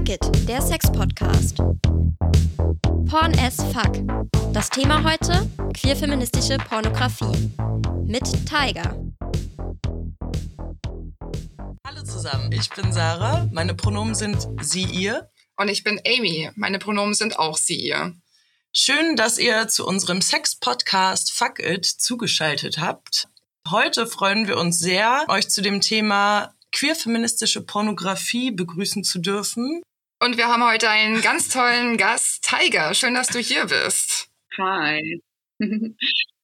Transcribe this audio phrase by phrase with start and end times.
[0.00, 1.58] Fuck It, der Sex-Podcast.
[3.06, 3.92] Porn as Fuck.
[4.54, 7.50] Das Thema heute: queer-feministische Pornografie.
[8.06, 8.98] Mit Tiger.
[11.86, 13.46] Hallo zusammen, ich bin Sarah.
[13.52, 15.28] Meine Pronomen sind sie, ihr.
[15.58, 16.50] Und ich bin Amy.
[16.54, 18.14] Meine Pronomen sind auch sie, ihr.
[18.72, 23.28] Schön, dass ihr zu unserem Sex-Podcast Fuck It zugeschaltet habt.
[23.68, 29.82] Heute freuen wir uns sehr, euch zu dem Thema queer-feministische Pornografie begrüßen zu dürfen.
[30.22, 32.92] Und wir haben heute einen ganz tollen Gast, Tiger.
[32.92, 34.28] Schön, dass du hier bist.
[34.58, 35.22] Hi.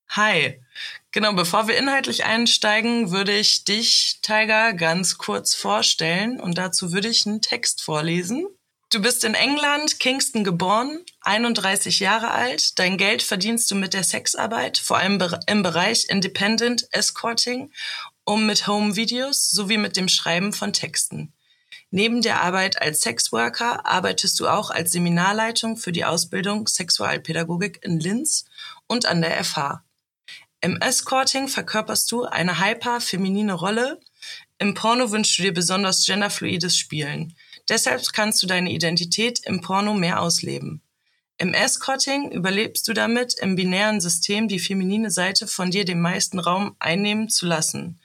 [0.08, 0.62] Hi.
[1.10, 7.08] Genau, bevor wir inhaltlich einsteigen, würde ich dich, Tiger, ganz kurz vorstellen und dazu würde
[7.08, 8.46] ich einen Text vorlesen.
[8.90, 12.78] Du bist in England, Kingston geboren, 31 Jahre alt.
[12.78, 17.70] Dein Geld verdienst du mit der Sexarbeit, vor allem im Bereich Independent Escorting
[18.24, 21.35] um mit Home-Videos sowie mit dem Schreiben von Texten.
[21.96, 27.98] Neben der Arbeit als Sexworker arbeitest du auch als Seminarleitung für die Ausbildung Sexualpädagogik in
[27.98, 28.44] Linz
[28.86, 29.82] und an der FH.
[30.60, 33.98] Im Escorting verkörperst du eine hyper-feminine Rolle.
[34.58, 37.34] Im Porno wünschst du dir besonders genderfluides Spielen.
[37.66, 40.82] Deshalb kannst du deine Identität im Porno mehr ausleben.
[41.38, 46.40] Im Escorting überlebst du damit, im binären System die feminine Seite von dir den meisten
[46.40, 47.98] Raum einnehmen zu lassen.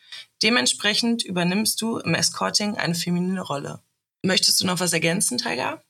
[0.43, 3.79] Dementsprechend übernimmst du im Escorting eine feminine Rolle.
[4.23, 5.83] Möchtest du noch was ergänzen, Tiger?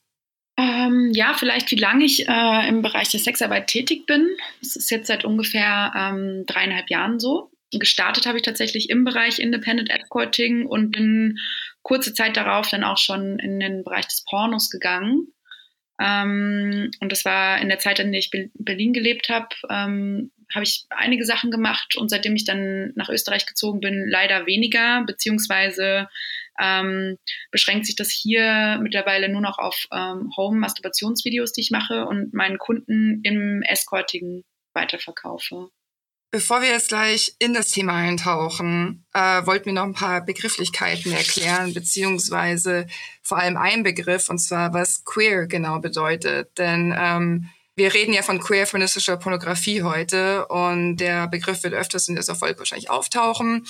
[0.58, 4.28] Ähm, ja, vielleicht wie lange ich äh, im Bereich der Sexarbeit tätig bin.
[4.62, 7.52] Das ist jetzt seit ungefähr ähm, dreieinhalb Jahren so.
[7.72, 11.38] Gestartet habe ich tatsächlich im Bereich Independent Escorting und bin
[11.84, 15.28] kurze Zeit darauf dann auch schon in den Bereich des Pornos gegangen.
[16.00, 20.32] Ähm, und das war in der Zeit, in der ich in Berlin gelebt habe, ähm,
[20.54, 25.04] habe ich einige Sachen gemacht und seitdem ich dann nach Österreich gezogen bin, leider weniger,
[25.06, 26.10] beziehungsweise
[26.62, 27.18] ähm,
[27.52, 32.58] beschränkt sich das hier mittlerweile nur noch auf ähm, Home-Masturbationsvideos, die ich mache und meinen
[32.58, 34.44] Kunden im Escorting
[34.74, 35.70] weiterverkaufe.
[36.34, 41.12] Bevor wir jetzt gleich in das Thema eintauchen, äh, wollten wir noch ein paar Begrifflichkeiten
[41.12, 42.88] erklären, beziehungsweise
[43.22, 46.58] vor allem ein Begriff, und zwar was queer genau bedeutet.
[46.58, 52.16] Denn ähm, wir reden ja von queer-feministischer Pornografie heute und der Begriff wird öfters in
[52.16, 53.68] dieser Folge wahrscheinlich auftauchen.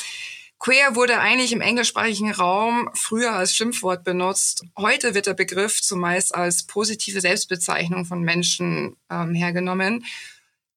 [0.62, 4.64] Queer wurde eigentlich im englischsprachigen Raum früher als Schimpfwort benutzt.
[4.78, 10.06] Heute wird der Begriff zumeist als positive Selbstbezeichnung von Menschen ähm, hergenommen,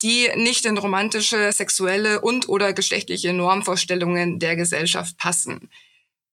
[0.01, 5.69] die nicht in romantische, sexuelle und oder geschlechtliche Normvorstellungen der Gesellschaft passen.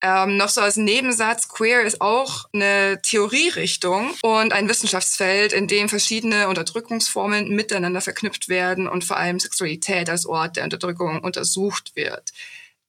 [0.01, 5.89] Ähm, noch so als Nebensatz, Queer ist auch eine Theorierichtung und ein Wissenschaftsfeld, in dem
[5.89, 12.31] verschiedene Unterdrückungsformen miteinander verknüpft werden und vor allem Sexualität als Ort der Unterdrückung untersucht wird.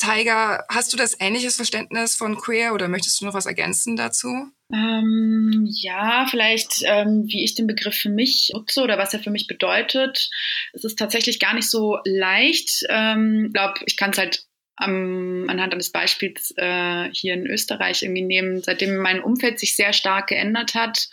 [0.03, 4.29] Tiger, hast du das ähnliches Verständnis von Queer oder möchtest du noch was ergänzen dazu?
[4.73, 9.31] Ähm, ja, vielleicht, ähm, wie ich den Begriff für mich nutze oder was er für
[9.31, 10.31] mich bedeutet.
[10.73, 12.83] Es ist tatsächlich gar nicht so leicht.
[12.83, 14.45] Ich ähm, glaube, ich kann es halt
[14.77, 19.93] am, anhand eines Beispiels äh, hier in Österreich irgendwie nehmen, seitdem mein Umfeld sich sehr
[19.93, 21.09] stark geändert hat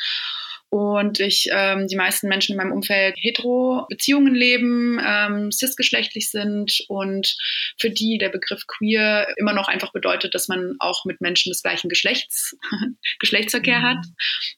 [0.69, 6.83] und ich ähm, die meisten Menschen in meinem Umfeld hetero Beziehungen leben, ähm, cisgeschlechtlich sind
[6.87, 7.35] und
[7.79, 11.63] für die der Begriff queer immer noch einfach bedeutet, dass man auch mit Menschen des
[11.63, 12.55] gleichen Geschlechts
[13.19, 13.83] Geschlechtsverkehr mhm.
[13.83, 14.05] hat.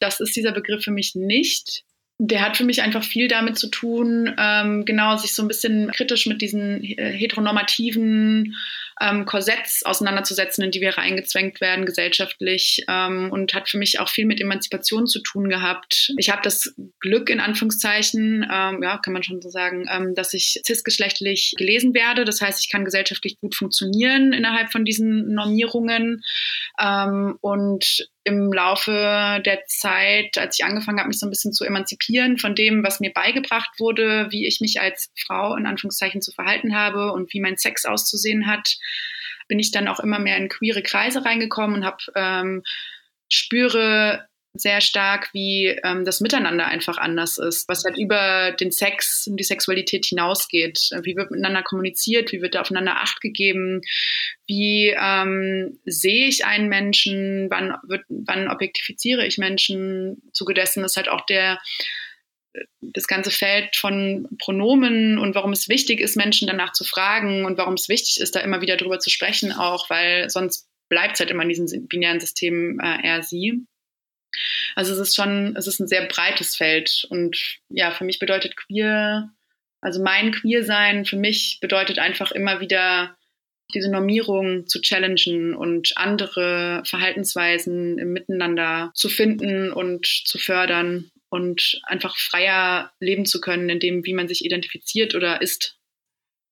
[0.00, 1.84] Das ist dieser Begriff für mich nicht
[2.24, 5.90] der hat für mich einfach viel damit zu tun, ähm, genau sich so ein bisschen
[5.90, 8.54] kritisch mit diesen äh, heteronormativen
[9.00, 14.08] ähm, Korsetts auseinanderzusetzen, in die wir reingezwängt werden gesellschaftlich ähm, und hat für mich auch
[14.08, 16.12] viel mit Emanzipation zu tun gehabt.
[16.16, 20.32] Ich habe das Glück in Anführungszeichen, ähm, ja, kann man schon so sagen, ähm, dass
[20.32, 22.24] ich cisgeschlechtlich gelesen werde.
[22.24, 26.22] Das heißt, ich kann gesellschaftlich gut funktionieren innerhalb von diesen Normierungen
[26.80, 31.64] ähm, und im Laufe der Zeit, als ich angefangen habe, mich so ein bisschen zu
[31.64, 36.32] emanzipieren von dem, was mir beigebracht wurde, wie ich mich als Frau in Anführungszeichen zu
[36.32, 38.76] verhalten habe und wie mein Sex auszusehen hat,
[39.48, 42.62] bin ich dann auch immer mehr in queere Kreise reingekommen und habe ähm,
[43.28, 49.26] spüre sehr stark, wie ähm, das Miteinander einfach anders ist, was halt über den Sex
[49.26, 50.90] und die Sexualität hinausgeht.
[51.02, 53.80] Wie wird miteinander kommuniziert, wie wird aufeinander Acht gegeben,
[54.46, 60.22] wie ähm, sehe ich einen Menschen, wann, wird, wann objektifiziere ich Menschen.
[60.32, 61.58] Zuge dessen ist halt auch der
[62.80, 67.56] das ganze Feld von Pronomen und warum es wichtig ist, Menschen danach zu fragen und
[67.56, 71.20] warum es wichtig ist, da immer wieder drüber zu sprechen, auch weil sonst bleibt es
[71.20, 73.64] halt immer in diesem binären System äh, er, sie.
[74.74, 78.56] Also es ist schon, es ist ein sehr breites Feld und ja, für mich bedeutet
[78.56, 79.30] queer,
[79.80, 83.16] also mein Queer-Sein für mich bedeutet einfach immer wieder
[83.74, 91.80] diese Normierung zu challengen und andere Verhaltensweisen im Miteinander zu finden und zu fördern und
[91.84, 95.78] einfach freier leben zu können, in dem, wie man sich identifiziert oder ist.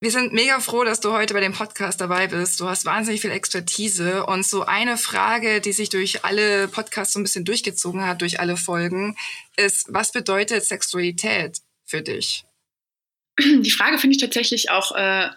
[0.02, 2.58] Wir sind mega froh, dass du heute bei dem Podcast dabei bist.
[2.58, 7.20] Du hast wahnsinnig viel Expertise und so eine Frage, die sich durch alle Podcasts so
[7.20, 9.14] ein bisschen durchgezogen hat, durch alle Folgen,
[9.58, 12.44] ist, was bedeutet Sexualität für dich?
[13.38, 15.28] Die Frage finde ich tatsächlich auch äh,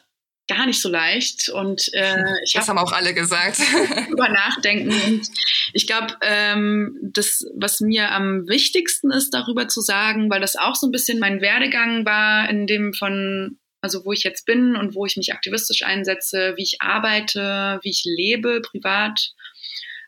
[0.47, 2.15] gar nicht so leicht und äh,
[2.45, 3.59] ich das hab haben auch alle gesagt
[4.09, 5.27] über nachdenken und
[5.73, 10.75] ich glaube ähm, das was mir am wichtigsten ist darüber zu sagen weil das auch
[10.75, 14.95] so ein bisschen mein Werdegang war in dem von also wo ich jetzt bin und
[14.95, 19.33] wo ich mich aktivistisch einsetze, wie ich arbeite, wie ich lebe privat,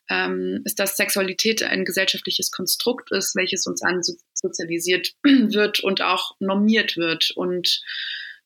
[0.09, 6.95] ähm, ist, dass Sexualität ein gesellschaftliches Konstrukt ist, welches uns ansozialisiert wird und auch normiert
[6.95, 7.31] wird.
[7.35, 7.81] Und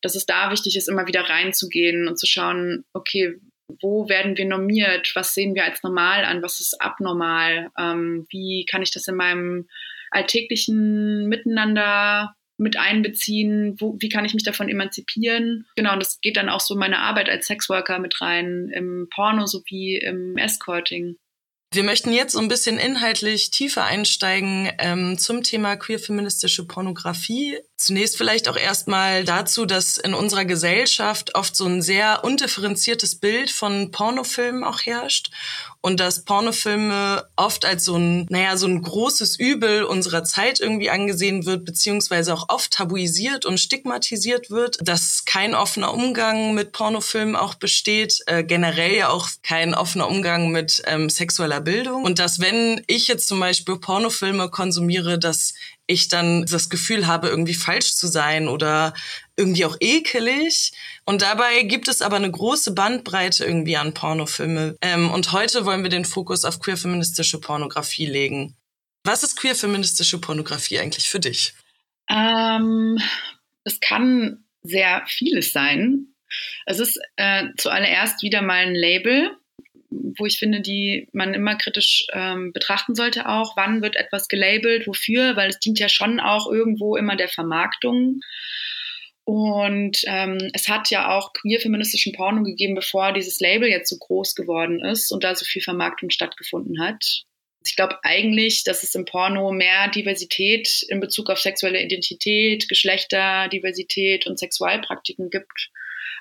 [0.01, 3.39] dass es da wichtig ist, immer wieder reinzugehen und zu schauen, okay,
[3.81, 5.11] wo werden wir normiert?
[5.13, 6.41] Was sehen wir als normal an?
[6.41, 7.69] Was ist abnormal?
[7.77, 9.69] Ähm, wie kann ich das in meinem
[10.09, 13.75] alltäglichen Miteinander mit einbeziehen?
[13.79, 15.65] Wo, wie kann ich mich davon emanzipieren?
[15.75, 19.45] Genau, und das geht dann auch so meine Arbeit als Sexworker mit rein, im Porno
[19.45, 21.17] sowie im Escorting.
[21.71, 27.59] Wir möchten jetzt so ein bisschen inhaltlich tiefer einsteigen ähm, zum Thema queer-feministische Pornografie.
[27.77, 33.51] Zunächst vielleicht auch erstmal dazu, dass in unserer Gesellschaft oft so ein sehr undifferenziertes Bild
[33.51, 35.29] von Pornofilmen auch herrscht
[35.81, 40.89] und dass Pornofilme oft als so ein, naja, so ein großes Übel unserer Zeit irgendwie
[40.89, 47.35] angesehen wird, beziehungsweise auch oft tabuisiert und stigmatisiert wird, dass kein offener Umgang mit Pornofilmen
[47.35, 52.03] auch besteht, äh, generell ja auch kein offener Umgang mit ähm, sexueller Bildung.
[52.03, 55.53] Und dass wenn ich jetzt zum Beispiel Pornofilme konsumiere, dass
[55.89, 58.93] ich dann das Gefühl habe, irgendwie falsch zu sein oder
[59.35, 60.71] irgendwie auch ekelig.
[61.03, 64.75] Und dabei gibt es aber eine große Bandbreite irgendwie an Pornofilme.
[64.81, 68.55] Ähm, und heute wollen wir den Fokus auf queer-feministische Pornografie legen.
[69.03, 71.53] Was ist queer-feministische Pornografie eigentlich für dich?
[72.07, 72.99] Ähm,
[73.63, 76.13] es kann sehr vieles sein.
[76.67, 79.35] Es ist äh, zuallererst wieder mal ein Label,
[79.91, 83.55] wo ich finde, die man immer kritisch ähm, betrachten sollte auch.
[83.57, 85.35] Wann wird etwas gelabelt, wofür?
[85.35, 88.21] Weil es dient ja schon auch irgendwo immer der Vermarktung.
[89.23, 94.33] Und ähm, es hat ja auch queer-feministischen Porno gegeben, bevor dieses Label jetzt so groß
[94.35, 97.23] geworden ist und da so viel Vermarktung stattgefunden hat.
[97.65, 104.25] Ich glaube eigentlich, dass es im Porno mehr Diversität in Bezug auf sexuelle Identität, Geschlechterdiversität
[104.25, 105.69] und Sexualpraktiken gibt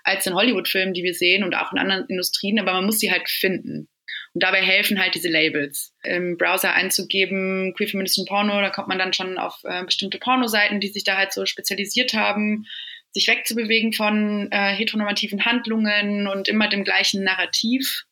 [0.04, 3.10] als in Hollywood-Filmen, die wir sehen und auch in anderen Industrien, aber man muss sie
[3.10, 3.88] halt finden.
[4.34, 5.94] Und dabei helfen halt diese Labels.
[6.02, 10.80] Im Browser einzugeben, queer feministischen Porno, da kommt man dann schon auf äh, bestimmte Pornoseiten,
[10.80, 12.66] die sich da halt so spezialisiert haben,
[13.10, 18.04] sich wegzubewegen von äh, heteronormativen Handlungen und immer dem gleichen Narrativ.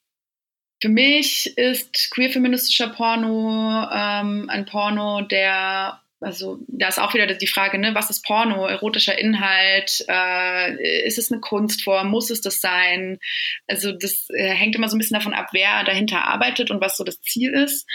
[0.80, 7.26] Für mich ist queer feministischer Porno ähm, ein Porno, der also da ist auch wieder
[7.26, 12.40] die Frage, ne, was ist Porno, erotischer Inhalt, äh, ist es eine Kunstform, muss es
[12.40, 13.18] das sein?
[13.66, 16.96] Also das äh, hängt immer so ein bisschen davon ab, wer dahinter arbeitet und was
[16.96, 17.86] so das Ziel ist.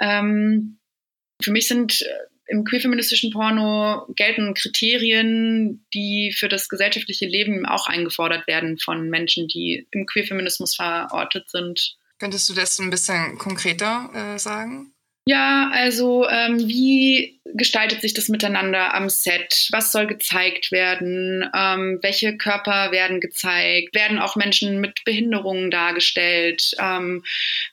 [0.00, 0.78] Ähm,
[1.42, 2.06] für mich sind äh,
[2.46, 9.48] im queerfeministischen Porno gelten Kriterien, die für das gesellschaftliche Leben auch eingefordert werden von Menschen,
[9.48, 11.96] die im Queerfeminismus verortet sind.
[12.18, 14.92] Könntest du das ein bisschen konkreter äh, sagen?
[15.24, 19.68] Ja, also ähm, wie gestaltet sich das miteinander am Set?
[19.70, 21.48] Was soll gezeigt werden?
[21.54, 23.94] Ähm, welche Körper werden gezeigt?
[23.94, 26.72] Werden auch Menschen mit Behinderungen dargestellt?
[26.80, 27.22] Ähm,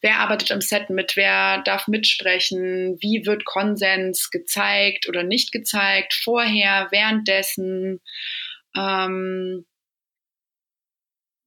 [0.01, 1.15] wer arbeitet am Set mit?
[1.15, 2.97] Wer darf mitsprechen?
[3.01, 6.13] Wie wird Konsens gezeigt oder nicht gezeigt?
[6.23, 7.99] Vorher, währenddessen?
[8.77, 9.65] Ähm,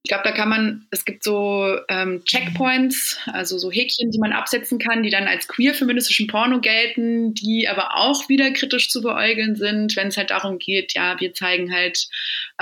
[0.04, 4.32] ich glaube, da kann man, es gibt so ähm, Checkpoints, also so Häkchen, die man
[4.32, 9.00] absetzen kann, die dann als queer feministischen Porno gelten, die aber auch wieder kritisch zu
[9.00, 12.08] beäugeln sind, wenn es halt darum geht, ja, wir zeigen halt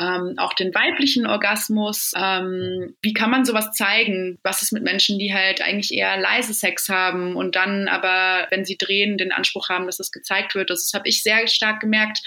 [0.01, 2.13] ähm, auch den weiblichen Orgasmus.
[2.17, 4.39] Ähm, wie kann man sowas zeigen?
[4.43, 8.65] Was ist mit Menschen, die halt eigentlich eher leise Sex haben und dann aber, wenn
[8.65, 10.71] sie drehen, den Anspruch haben, dass das gezeigt wird?
[10.71, 12.21] Das habe ich sehr stark gemerkt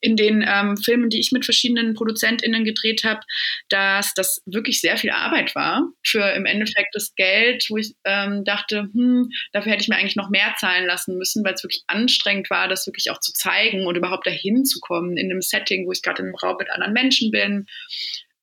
[0.00, 3.20] in den ähm, Filmen, die ich mit verschiedenen ProduzentInnen gedreht habe,
[3.68, 8.44] dass das wirklich sehr viel Arbeit war für im Endeffekt das Geld, wo ich ähm,
[8.44, 11.84] dachte, hm, dafür hätte ich mir eigentlich noch mehr zahlen lassen müssen, weil es wirklich
[11.86, 15.86] anstrengend war, das wirklich auch zu zeigen und überhaupt dahin zu kommen in einem Setting,
[15.86, 17.66] wo ich gerade im Raum mit anderen Menschen bin.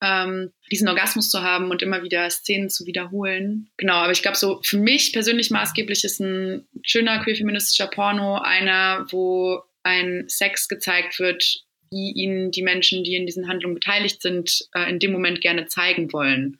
[0.02, 3.70] Ähm, diesen Orgasmus zu haben und immer wieder Szenen zu wiederholen.
[3.76, 9.06] Genau, aber ich glaube, so für mich persönlich maßgeblich ist ein schöner queer-feministischer Porno einer,
[9.10, 14.66] wo ein Sex gezeigt wird, die ihnen die Menschen, die in diesen Handlungen beteiligt sind,
[14.74, 16.58] äh, in dem Moment gerne zeigen wollen.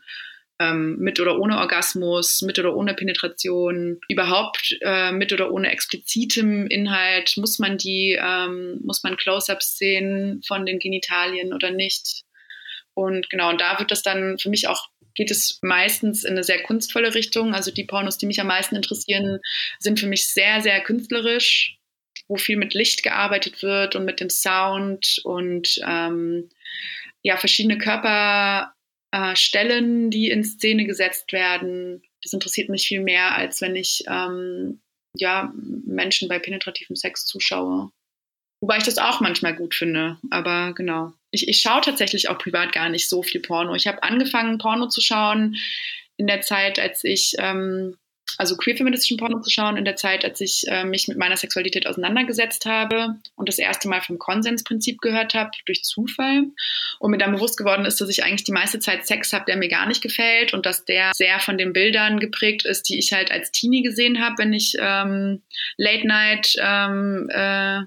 [0.63, 6.67] Ähm, mit oder ohne Orgasmus, mit oder ohne Penetration, überhaupt äh, mit oder ohne explizitem
[6.69, 12.23] Inhalt, muss man die, ähm, muss man Close-ups sehen von den Genitalien oder nicht?
[12.95, 16.43] Und genau, und da wird das dann für mich auch geht es meistens in eine
[16.43, 17.55] sehr kunstvolle Richtung.
[17.55, 19.41] Also die Pornos, die mich am meisten interessieren,
[19.79, 21.77] sind für mich sehr, sehr künstlerisch,
[22.29, 26.49] wo viel mit Licht gearbeitet wird und mit dem Sound und ähm,
[27.21, 28.73] ja, verschiedene Körperstellen,
[29.13, 29.35] äh,
[30.11, 32.03] die in Szene gesetzt werden.
[32.23, 34.81] Das interessiert mich viel mehr, als wenn ich ähm,
[35.17, 37.91] ja, Menschen bei penetrativem Sex zuschaue.
[38.61, 41.13] Wobei ich das auch manchmal gut finde, aber genau.
[41.31, 43.75] Ich, ich schaue tatsächlich auch privat gar nicht so viel Porno.
[43.75, 45.57] Ich habe angefangen, Porno zu schauen
[46.17, 47.97] in der Zeit, als ich ähm,
[48.39, 51.87] also queer-feministischen Porno zu schauen in der Zeit, als ich äh, mich mit meiner Sexualität
[51.87, 56.45] auseinandergesetzt habe und das erste Mal vom Konsensprinzip gehört habe, durch Zufall.
[56.99, 59.57] Und mir dann bewusst geworden ist, dass ich eigentlich die meiste Zeit Sex habe, der
[59.57, 63.13] mir gar nicht gefällt und dass der sehr von den Bildern geprägt ist, die ich
[63.13, 65.43] halt als Teenie gesehen habe, wenn ich ähm,
[65.77, 67.81] Late Night ähm, äh,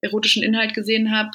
[0.00, 1.30] erotischen Inhalt gesehen habe.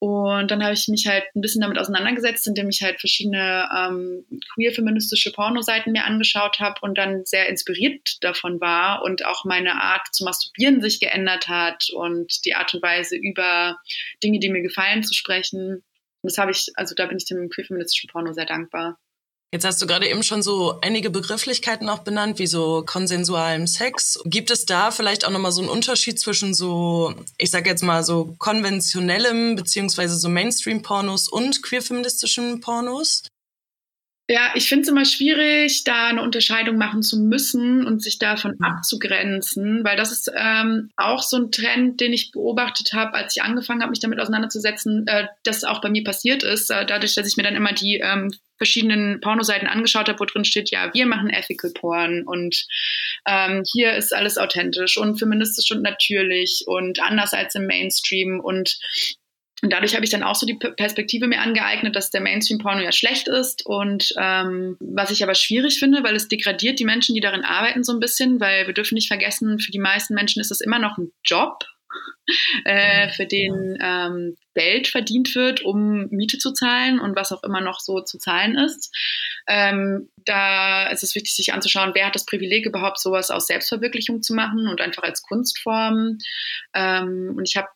[0.00, 4.24] Und dann habe ich mich halt ein bisschen damit auseinandergesetzt, indem ich halt verschiedene ähm,
[4.54, 10.08] queer-feministische Pornoseiten mir angeschaut habe und dann sehr inspiriert davon war und auch meine Art
[10.12, 13.76] zu masturbieren sich geändert hat und die Art und Weise über
[14.24, 15.84] Dinge, die mir gefallen, zu sprechen.
[16.22, 18.98] Das habe ich, also da bin ich dem queer-feministischen Porno sehr dankbar.
[19.52, 24.20] Jetzt hast du gerade eben schon so einige Begrifflichkeiten auch benannt, wie so konsensualem Sex.
[24.24, 28.04] Gibt es da vielleicht auch nochmal so einen Unterschied zwischen so, ich sag jetzt mal
[28.04, 33.24] so konventionellem beziehungsweise so Mainstream-Pornos und queer-feministischen Pornos?
[34.32, 38.54] Ja, ich finde es immer schwierig, da eine Unterscheidung machen zu müssen und sich davon
[38.56, 38.64] mhm.
[38.64, 43.42] abzugrenzen, weil das ist ähm, auch so ein Trend, den ich beobachtet habe, als ich
[43.42, 47.26] angefangen habe, mich damit auseinanderzusetzen, äh, dass auch bei mir passiert ist, äh, dadurch, dass
[47.26, 51.06] ich mir dann immer die ähm, verschiedenen Pornoseiten angeschaut habe, wo drin steht, ja, wir
[51.06, 52.66] machen Ethical Porn und
[53.26, 58.78] ähm, hier ist alles authentisch und feministisch und natürlich und anders als im Mainstream und
[59.62, 62.92] und dadurch habe ich dann auch so die Perspektive mir angeeignet, dass der Mainstream-Porno ja
[62.92, 67.20] schlecht ist und ähm, was ich aber schwierig finde, weil es degradiert die Menschen, die
[67.20, 70.50] darin arbeiten, so ein bisschen, weil wir dürfen nicht vergessen, für die meisten Menschen ist
[70.50, 71.64] es immer noch ein Job,
[72.64, 77.60] äh, für den ähm, Geld verdient wird, um Miete zu zahlen und was auch immer
[77.60, 78.94] noch so zu zahlen ist.
[79.46, 84.22] Ähm, da ist es wichtig, sich anzuschauen, wer hat das Privileg, überhaupt sowas aus Selbstverwirklichung
[84.22, 86.18] zu machen und einfach als Kunstform.
[86.74, 87.68] Ähm, und ich habe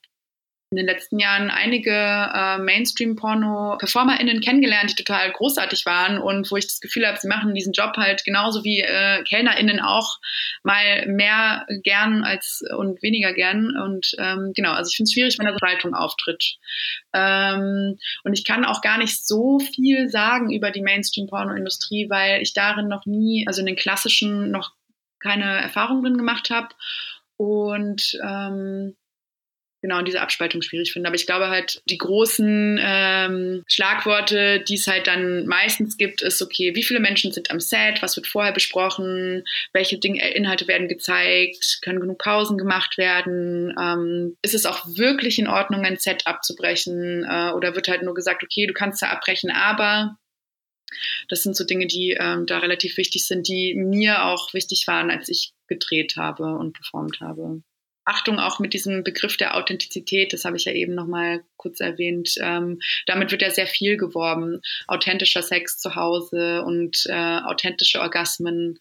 [0.70, 6.66] in den letzten Jahren einige äh, Mainstream-Porno-PerformerInnen kennengelernt, die total großartig waren und wo ich
[6.66, 10.18] das Gefühl habe, sie machen diesen Job halt genauso wie äh, KellnerInnen auch
[10.62, 13.76] mal mehr gern als und weniger gern.
[13.76, 16.56] Und ähm, genau, also ich finde es schwierig, wenn da Spaltung auftritt.
[17.12, 22.52] Ähm, und ich kann auch gar nicht so viel sagen über die Mainstream-Porno-Industrie, weil ich
[22.52, 24.72] darin noch nie, also in den klassischen noch
[25.20, 26.68] keine Erfahrung drin gemacht habe.
[27.36, 28.96] Und ähm,
[29.84, 31.08] genau diese Abspaltung schwierig finde.
[31.08, 36.40] Aber ich glaube halt, die großen ähm, Schlagworte, die es halt dann meistens gibt, ist,
[36.40, 40.68] okay, wie viele Menschen sind am Set, was wird vorher besprochen, welche Dinge, äh, Inhalte
[40.68, 45.98] werden gezeigt, können genug Pausen gemacht werden, ähm, ist es auch wirklich in Ordnung, ein
[45.98, 47.22] Set abzubrechen?
[47.24, 50.16] Äh, oder wird halt nur gesagt, okay, du kannst da abbrechen, aber
[51.28, 55.10] das sind so Dinge, die ähm, da relativ wichtig sind, die mir auch wichtig waren,
[55.10, 57.62] als ich gedreht habe und performt habe.
[58.04, 62.34] Achtung auch mit diesem Begriff der Authentizität, das habe ich ja eben nochmal kurz erwähnt.
[62.40, 64.60] Ähm, damit wird ja sehr viel geworben.
[64.86, 68.78] Authentischer Sex zu Hause und äh, authentische Orgasmen.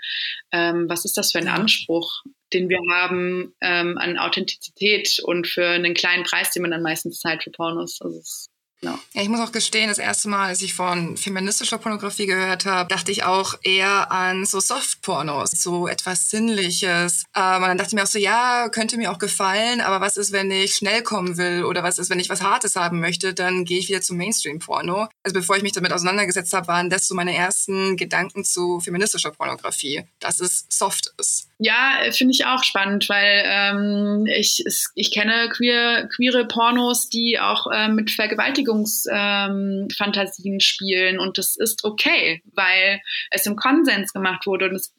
[0.52, 5.68] Ähm, was ist das für ein Anspruch, den wir haben ähm, an Authentizität und für
[5.68, 8.02] einen kleinen Preis, den man dann meistens zahlt für Pornos?
[8.02, 8.50] Also es
[8.84, 9.00] ja.
[9.14, 12.90] ja, ich muss auch gestehen, das erste Mal, als ich von feministischer Pornografie gehört habe,
[12.90, 17.24] dachte ich auch eher an so Soft-Pornos, so etwas Sinnliches.
[17.36, 20.18] Ähm, und dann dachte ich mir auch so, ja, könnte mir auch gefallen, aber was
[20.18, 23.34] ist, wenn ich schnell kommen will oder was ist, wenn ich was Hartes haben möchte,
[23.34, 25.08] dann gehe ich wieder zum Mainstream-Porno.
[25.24, 29.32] Also bevor ich mich damit auseinandergesetzt habe, waren das so meine ersten Gedanken zu feministischer
[29.32, 31.48] Pornografie, dass es soft ist.
[31.66, 34.66] Ja, finde ich auch spannend, weil ähm, ich,
[34.96, 41.20] ich kenne queer, queere Pornos, die auch äh, mit Vergewaltigung Vergewaltigungsfantasien ähm, spielen.
[41.20, 43.00] Und das ist okay, weil
[43.32, 44.68] es im Konsens gemacht wurde.
[44.68, 44.94] Und es,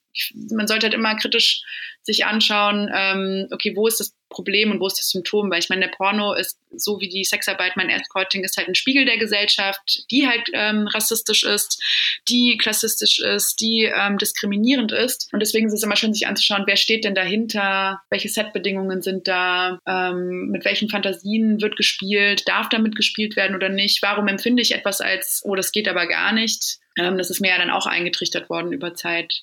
[0.57, 1.61] man sollte halt immer kritisch
[2.01, 5.51] sich anschauen, ähm, okay, wo ist das Problem und wo ist das Symptom?
[5.51, 8.75] Weil ich meine, der Porno ist so wie die Sexarbeit, mein Escorting ist halt ein
[8.75, 11.83] Spiegel der Gesellschaft, die halt ähm, rassistisch ist,
[12.29, 15.29] die klassistisch ist, die ähm, diskriminierend ist.
[15.33, 19.29] Und deswegen ist es immer schön, sich anzuschauen, wer steht denn dahinter, welche Setbedingungen sind
[19.29, 24.63] da, ähm, mit welchen Fantasien wird gespielt, darf damit gespielt werden oder nicht, warum empfinde
[24.63, 27.71] ich etwas als, oh, das geht aber gar nicht Ähm, das ist mir ja dann
[27.71, 29.43] auch eingetrichtert worden über Zeit.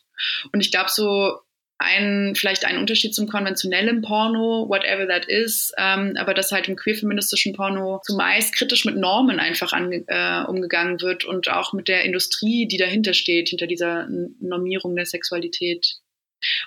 [0.52, 1.40] Und ich glaube, so
[1.82, 6.76] ein, vielleicht ein Unterschied zum konventionellen Porno, whatever that is, ähm, aber dass halt im
[6.76, 12.04] queer-feministischen Porno zumeist kritisch mit Normen einfach ange, äh, umgegangen wird und auch mit der
[12.04, 14.08] Industrie, die dahinter steht, hinter dieser
[14.40, 15.98] Normierung der Sexualität.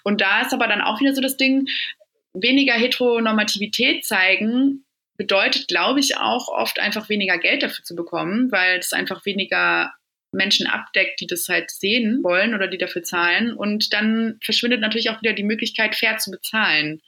[0.02, 1.66] Und da ist aber dann auch wieder so das Ding,
[2.32, 4.84] weniger Heteronormativität zeigen
[5.16, 9.92] bedeutet, glaube ich, auch oft einfach weniger Geld dafür zu bekommen, weil es einfach weniger
[10.34, 13.52] Menschen abdeckt, die das halt sehen wollen oder die dafür zahlen.
[13.52, 17.00] Und dann verschwindet natürlich auch wieder die Möglichkeit, fair zu bezahlen.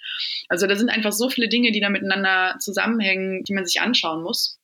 [0.48, 4.22] Also da sind einfach so viele Dinge, die da miteinander zusammenhängen, die man sich anschauen
[4.22, 4.58] muss.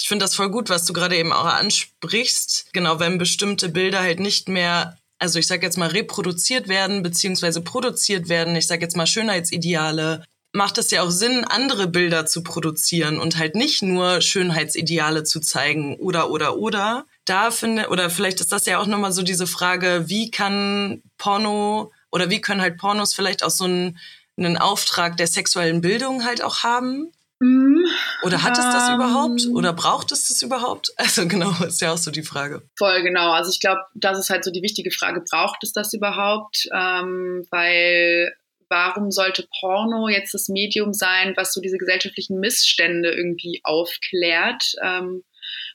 [0.00, 2.72] Ich finde das voll gut, was du gerade eben auch ansprichst.
[2.72, 7.62] Genau, wenn bestimmte Bilder halt nicht mehr, also ich sage jetzt mal reproduziert werden, beziehungsweise
[7.62, 10.22] produziert werden, ich sage jetzt mal Schönheitsideale,
[10.52, 15.40] macht es ja auch Sinn, andere Bilder zu produzieren und halt nicht nur Schönheitsideale zu
[15.40, 17.06] zeigen oder oder oder.
[17.26, 21.92] Da finde, oder vielleicht ist das ja auch nochmal so diese Frage, wie kann Porno
[22.10, 23.98] oder wie können halt Pornos vielleicht auch so einen,
[24.38, 27.12] einen Auftrag der sexuellen Bildung halt auch haben?
[27.40, 27.84] Mhm.
[28.22, 29.44] Oder hat es das überhaupt?
[29.44, 29.56] Ähm.
[29.56, 30.92] Oder braucht es das überhaupt?
[30.96, 32.62] Also genau, ist ja auch so die Frage.
[32.76, 33.32] Voll genau.
[33.32, 36.68] Also ich glaube, das ist halt so die wichtige Frage, braucht es das überhaupt?
[36.72, 38.34] Ähm, weil
[38.68, 44.72] warum sollte Porno jetzt das Medium sein, was so diese gesellschaftlichen Missstände irgendwie aufklärt?
[44.82, 45.22] Ähm,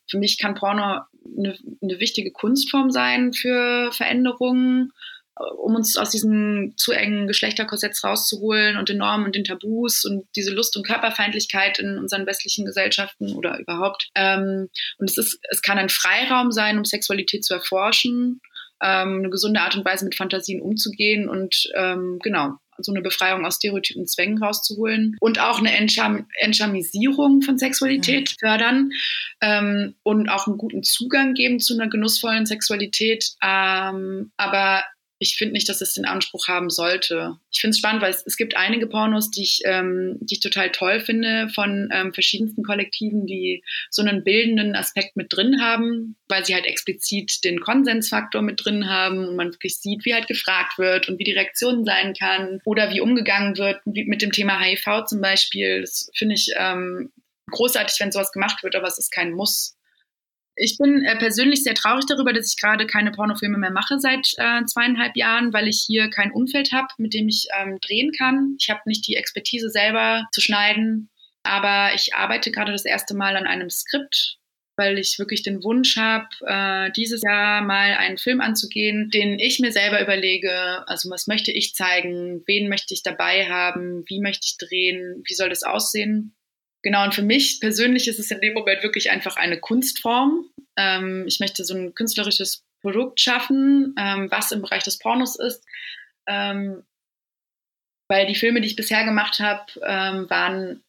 [0.10, 4.92] für mich kann Porno eine, eine wichtige Kunstform sein für Veränderungen,
[5.58, 10.28] um uns aus diesen zu engen Geschlechterkorsetts rauszuholen und den Normen und den Tabus und
[10.36, 14.10] diese Lust und Körperfeindlichkeit in unseren westlichen Gesellschaften oder überhaupt.
[14.16, 18.42] Ähm, und es ist, es kann ein Freiraum sein, um Sexualität zu erforschen,
[18.84, 23.46] ähm, eine gesunde Art und Weise mit Fantasien umzugehen und ähm, genau so eine Befreiung
[23.46, 28.50] aus Stereotypen Zwängen rauszuholen und auch eine Entscham Entschamisierung von Sexualität ja.
[28.50, 28.92] fördern
[29.42, 33.32] ähm, und auch einen guten Zugang geben zu einer genussvollen Sexualität.
[33.42, 34.84] Ähm, aber
[35.22, 37.38] ich finde nicht, dass es den Anspruch haben sollte.
[37.52, 40.40] Ich finde es spannend, weil es, es, gibt einige Pornos, die ich, ähm, die ich
[40.40, 46.16] total toll finde, von ähm, verschiedensten Kollektiven, die so einen bildenden Aspekt mit drin haben,
[46.28, 50.26] weil sie halt explizit den Konsensfaktor mit drin haben und man wirklich sieht, wie halt
[50.26, 54.32] gefragt wird und wie die Reaktion sein kann oder wie umgegangen wird, wie mit dem
[54.32, 55.82] Thema HIV zum Beispiel.
[55.82, 57.12] Das finde ich ähm,
[57.52, 59.78] großartig, wenn sowas gemacht wird, aber es ist kein Muss.
[60.64, 64.34] Ich bin äh, persönlich sehr traurig darüber, dass ich gerade keine Pornofilme mehr mache seit
[64.38, 68.58] äh, zweieinhalb Jahren, weil ich hier kein Umfeld habe, mit dem ich ähm, drehen kann.
[68.60, 71.10] Ich habe nicht die Expertise selber zu schneiden,
[71.42, 74.38] aber ich arbeite gerade das erste Mal an einem Skript,
[74.78, 79.60] weil ich wirklich den Wunsch habe, äh, dieses Jahr mal einen Film anzugehen, den ich
[79.60, 80.88] mir selber überlege.
[80.88, 85.34] Also was möchte ich zeigen, wen möchte ich dabei haben, wie möchte ich drehen, wie
[85.34, 86.36] soll das aussehen?
[86.84, 90.46] Genau, und für mich persönlich ist es in dem Moment wirklich einfach eine Kunstform.
[90.78, 95.64] Ähm, ich möchte so ein künstlerisches Produkt schaffen, ähm, was im Bereich des Pornos ist.
[96.28, 96.84] Ähm,
[98.08, 100.84] weil die Filme, die ich bisher gemacht habe, ähm, waren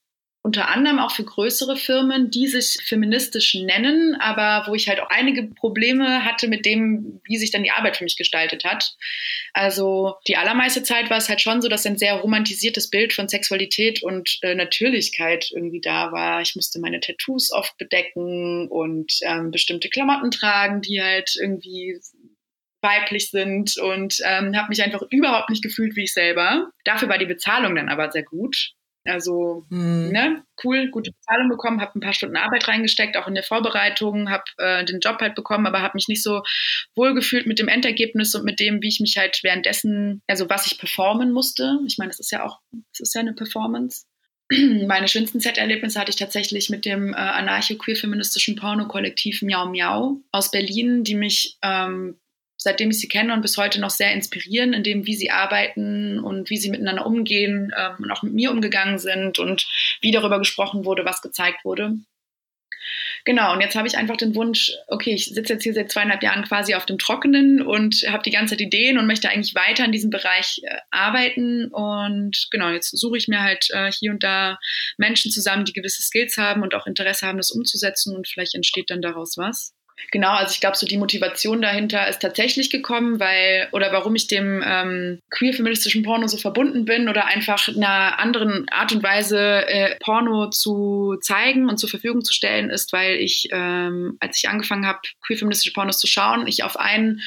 [0.45, 5.09] unter anderem auch für größere Firmen, die sich feministisch nennen, aber wo ich halt auch
[5.09, 8.97] einige Probleme hatte mit dem, wie sich dann die Arbeit für mich gestaltet hat.
[9.53, 13.29] Also die allermeiste Zeit war es halt schon so, dass ein sehr romantisiertes Bild von
[13.29, 16.43] Sexualität und äh, Natürlichkeit irgendwie da war.
[16.43, 22.01] Ich musste meine Tattoos oft bedecken und ähm, bestimmte Klamotten tragen, die halt irgendwie
[22.81, 26.73] weiblich sind und ähm, habe mich einfach überhaupt nicht gefühlt wie ich selber.
[26.85, 28.73] Dafür war die Bezahlung dann aber sehr gut.
[29.05, 30.11] Also, hm.
[30.11, 34.31] ne, cool, gute Bezahlung bekommen, habe ein paar Stunden Arbeit reingesteckt, auch in der Vorbereitung,
[34.31, 36.43] habe äh, den Job halt bekommen, aber habe mich nicht so
[36.95, 40.67] wohl gefühlt mit dem Endergebnis und mit dem, wie ich mich halt währenddessen, also was
[40.67, 41.79] ich performen musste.
[41.87, 42.61] Ich meine, das ist ja auch,
[42.93, 44.05] das ist ja eine Performance.
[44.87, 51.05] Meine schönsten Set-Erlebnisse hatte ich tatsächlich mit dem äh, anarcho-queer-feministischen Porno-Kollektiv Miau Miau aus Berlin,
[51.05, 52.19] die mich ähm,
[52.63, 56.19] seitdem ich sie kenne und bis heute noch sehr inspirieren, in dem, wie sie arbeiten
[56.21, 59.67] und wie sie miteinander umgehen ähm, und auch mit mir umgegangen sind und
[60.01, 61.97] wie darüber gesprochen wurde, was gezeigt wurde.
[63.25, 66.23] Genau, und jetzt habe ich einfach den Wunsch, okay, ich sitze jetzt hier seit zweieinhalb
[66.23, 69.85] Jahren quasi auf dem Trockenen und habe die ganze Zeit Ideen und möchte eigentlich weiter
[69.85, 71.69] in diesem Bereich äh, arbeiten.
[71.69, 74.59] Und genau, jetzt suche ich mir halt äh, hier und da
[74.97, 78.91] Menschen zusammen, die gewisse Skills haben und auch Interesse haben, das umzusetzen und vielleicht entsteht
[78.91, 79.73] dann daraus was.
[80.11, 84.27] Genau, also ich glaube, so die Motivation dahinter ist tatsächlich gekommen, weil, oder warum ich
[84.27, 89.97] dem ähm, queer-feministischen Porno so verbunden bin oder einfach einer anderen Art und Weise äh,
[90.01, 94.87] Porno zu zeigen und zur Verfügung zu stellen, ist, weil ich, ähm, als ich angefangen
[94.87, 97.23] habe, queer-feministische Pornos zu schauen, ich auf einen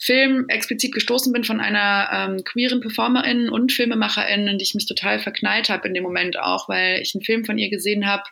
[0.00, 4.86] Film explizit gestoßen bin von einer ähm, queeren Performerin und Filmemacherin, in die ich mich
[4.86, 8.24] total verknallt habe in dem Moment auch, weil ich einen Film von ihr gesehen habe,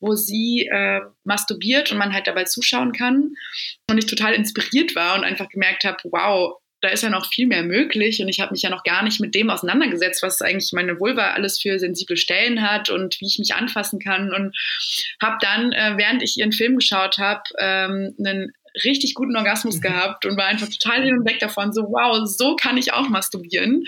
[0.00, 3.34] wo sie äh, masturbiert und man halt dabei zuschauen kann
[3.88, 7.46] und ich total inspiriert war und einfach gemerkt habe, wow, da ist ja noch viel
[7.46, 10.72] mehr möglich und ich habe mich ja noch gar nicht mit dem auseinandergesetzt, was eigentlich
[10.74, 14.54] meine Vulva alles für sensible Stellen hat und wie ich mich anfassen kann und
[15.22, 19.80] habe dann, äh, während ich ihren Film geschaut habe, ähm, einen richtig guten Orgasmus mhm.
[19.82, 23.08] gehabt und war einfach total hin und weg davon, so wow, so kann ich auch
[23.08, 23.84] masturbieren.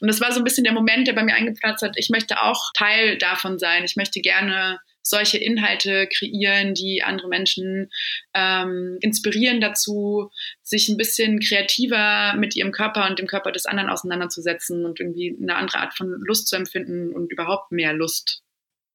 [0.00, 2.42] Und das war so ein bisschen der Moment, der bei mir eingeplatzt hat, ich möchte
[2.42, 3.84] auch Teil davon sein.
[3.84, 7.90] Ich möchte gerne solche Inhalte kreieren, die andere Menschen
[8.34, 10.30] ähm, inspirieren dazu,
[10.62, 15.36] sich ein bisschen kreativer mit ihrem Körper und dem Körper des anderen auseinanderzusetzen und irgendwie
[15.40, 18.42] eine andere Art von Lust zu empfinden und überhaupt mehr Lust.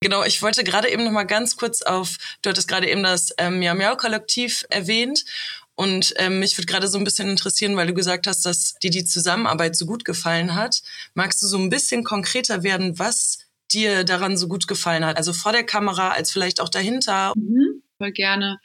[0.01, 3.33] Genau, ich wollte gerade eben noch mal ganz kurz auf, du hattest gerade eben das
[3.37, 5.25] ähm, Miau Miau Kollektiv erwähnt
[5.75, 8.91] und ähm, mich würde gerade so ein bisschen interessieren, weil du gesagt hast, dass dir
[8.91, 10.81] die Zusammenarbeit so gut gefallen hat.
[11.13, 13.39] Magst du so ein bisschen konkreter werden, was
[13.71, 15.17] dir daran so gut gefallen hat?
[15.17, 17.33] Also vor der Kamera als vielleicht auch dahinter?
[17.35, 18.59] Mhm, voll gerne.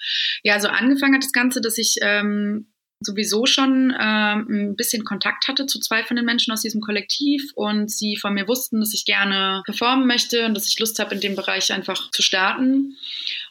[0.44, 2.69] Ja, also angefangen hat das Ganze, dass ich ähm,
[3.00, 7.50] sowieso schon ähm, ein bisschen Kontakt hatte zu zwei von den Menschen aus diesem Kollektiv
[7.54, 11.14] und sie von mir wussten, dass ich gerne performen möchte und dass ich Lust habe,
[11.14, 12.96] in dem Bereich einfach zu starten.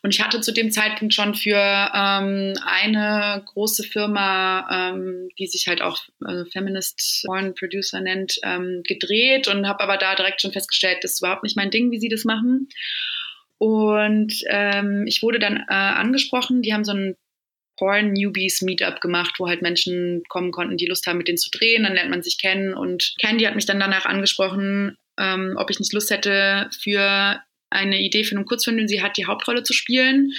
[0.03, 5.67] Und ich hatte zu dem Zeitpunkt schon für ähm, eine große Firma, ähm, die sich
[5.67, 10.51] halt auch äh, Feminist Porn Producer nennt, ähm, gedreht und habe aber da direkt schon
[10.51, 12.69] festgestellt, das ist überhaupt nicht mein Ding, wie sie das machen.
[13.57, 17.15] Und ähm, ich wurde dann äh, angesprochen, die haben so ein
[17.79, 21.49] Porn Newbies Meetup gemacht, wo halt Menschen kommen konnten, die Lust haben, mit denen zu
[21.49, 21.83] drehen.
[21.83, 22.73] Dann lernt man sich kennen.
[22.73, 27.39] Und Candy hat mich dann danach angesprochen, ähm, ob ich nicht Lust hätte, für
[27.69, 30.33] eine Idee für einen Kurzfilm, den sie hat, die Hauptrolle zu spielen.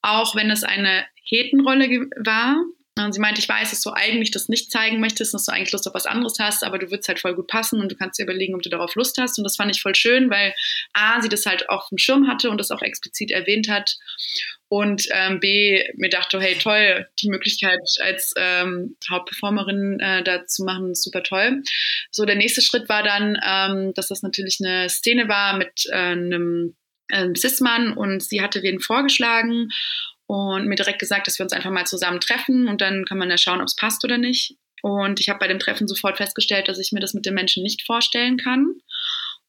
[0.00, 2.56] Auch wenn es eine Hetenrolle war.
[2.98, 5.72] Und sie meinte, ich weiß, dass du eigentlich das nicht zeigen möchtest, dass du eigentlich
[5.72, 8.18] Lust auf was anderes hast, aber du würdest halt voll gut passen und du kannst
[8.18, 9.36] dir überlegen, ob du darauf Lust hast.
[9.36, 10.54] Und das fand ich voll schön, weil
[10.94, 13.96] A, sie das halt auf dem Schirm hatte und das auch explizit erwähnt hat.
[14.68, 20.64] Und ähm, B, mir dachte, hey, toll, die Möglichkeit als ähm, Hauptperformerin äh, da zu
[20.64, 21.62] machen, super toll.
[22.10, 25.94] So, der nächste Schritt war dann, ähm, dass das natürlich eine Szene war mit äh,
[25.94, 26.76] einem
[27.08, 29.68] äh, Cis-Mann und sie hatte wen vorgeschlagen
[30.26, 33.30] und mir direkt gesagt, dass wir uns einfach mal zusammen treffen und dann kann man
[33.30, 34.56] ja schauen, ob es passt oder nicht.
[34.82, 37.62] Und ich habe bei dem Treffen sofort festgestellt, dass ich mir das mit den Menschen
[37.62, 38.74] nicht vorstellen kann.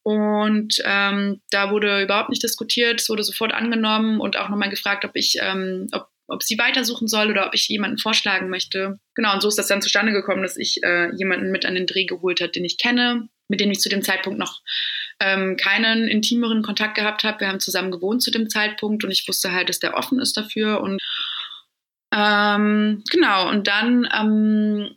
[0.02, 5.04] Und ähm, da wurde überhaupt nicht diskutiert, es wurde sofort angenommen und auch nochmal gefragt,
[5.04, 8.98] ob ich, ähm, ob, ob sie weitersuchen soll oder ob ich jemanden vorschlagen möchte.
[9.14, 11.86] Genau, und so ist das dann zustande gekommen, dass ich äh, jemanden mit an den
[11.86, 14.62] Dreh geholt habe, den ich kenne, mit dem ich zu dem Zeitpunkt noch
[15.20, 17.40] ähm, keinen intimeren Kontakt gehabt habe.
[17.40, 20.36] Wir haben zusammen gewohnt zu dem Zeitpunkt und ich wusste halt, dass der offen ist
[20.36, 20.80] dafür.
[20.80, 21.02] Und
[22.14, 24.96] ähm, genau, und dann ähm,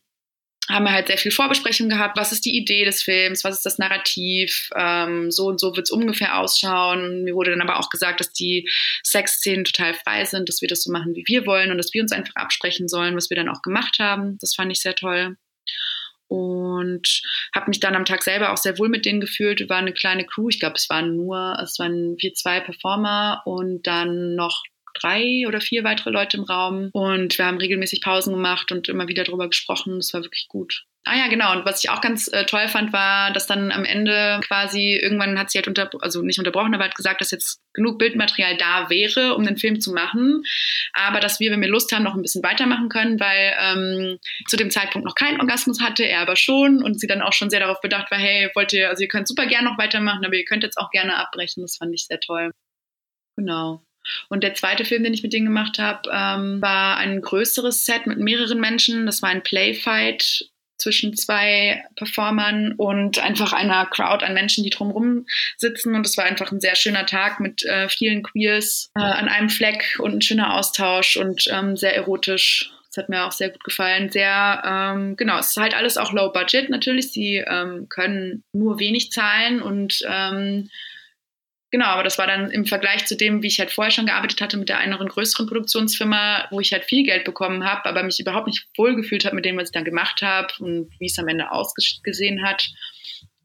[0.71, 2.17] haben wir halt sehr viel Vorbesprechung gehabt.
[2.17, 3.43] Was ist die Idee des Films?
[3.43, 4.69] Was ist das Narrativ?
[4.75, 7.23] Ähm, so und so wird es ungefähr ausschauen.
[7.23, 8.69] Mir wurde dann aber auch gesagt, dass die
[9.03, 12.01] Sexszenen total frei sind, dass wir das so machen, wie wir wollen und dass wir
[12.01, 14.37] uns einfach absprechen sollen, was wir dann auch gemacht haben.
[14.39, 15.35] Das fand ich sehr toll
[16.31, 17.21] und
[17.53, 19.59] habe mich dann am Tag selber auch sehr wohl mit denen gefühlt.
[19.59, 23.41] Wir waren eine kleine Crew, ich glaube, es waren nur, es waren wir zwei Performer
[23.45, 28.33] und dann noch drei oder vier weitere Leute im Raum und wir haben regelmäßig Pausen
[28.33, 29.97] gemacht und immer wieder darüber gesprochen.
[29.97, 30.85] Das war wirklich gut.
[31.03, 31.51] Ah ja, genau.
[31.53, 35.39] Und was ich auch ganz äh, toll fand, war, dass dann am Ende quasi irgendwann
[35.39, 38.87] hat sie halt unter, also nicht unterbrochen, aber hat gesagt, dass jetzt genug Bildmaterial da
[38.91, 40.43] wäre, um den Film zu machen.
[40.93, 44.57] Aber dass wir, wenn wir Lust haben, noch ein bisschen weitermachen können, weil ähm, zu
[44.57, 47.61] dem Zeitpunkt noch keinen Orgasmus hatte, er aber schon und sie dann auch schon sehr
[47.61, 50.45] darauf bedacht war, hey, wollt ihr, also ihr könnt super gerne noch weitermachen, aber ihr
[50.45, 51.63] könnt jetzt auch gerne abbrechen.
[51.63, 52.51] Das fand ich sehr toll.
[53.35, 53.81] Genau.
[54.29, 58.07] Und der zweite Film, den ich mit denen gemacht habe, ähm, war ein größeres Set
[58.07, 59.05] mit mehreren Menschen.
[59.05, 60.45] Das war ein Playfight
[60.81, 65.25] zwischen zwei Performern und einfach einer Crowd an Menschen, die drumherum
[65.57, 65.95] sitzen.
[65.95, 69.49] Und es war einfach ein sehr schöner Tag mit äh, vielen Queers äh, an einem
[69.49, 72.71] Fleck und ein schöner Austausch und ähm, sehr erotisch.
[72.87, 74.09] Das hat mir auch sehr gut gefallen.
[74.09, 77.13] Sehr, ähm, genau, es ist halt alles auch low budget natürlich.
[77.13, 80.69] Sie ähm, können nur wenig zahlen und ähm,
[81.71, 84.41] Genau, aber das war dann im Vergleich zu dem, wie ich halt vorher schon gearbeitet
[84.41, 88.19] hatte mit der anderen größeren Produktionsfirma, wo ich halt viel Geld bekommen habe, aber mich
[88.19, 91.29] überhaupt nicht wohlgefühlt habe mit dem, was ich dann gemacht habe und wie es am
[91.29, 92.67] Ende ausgesehen hat.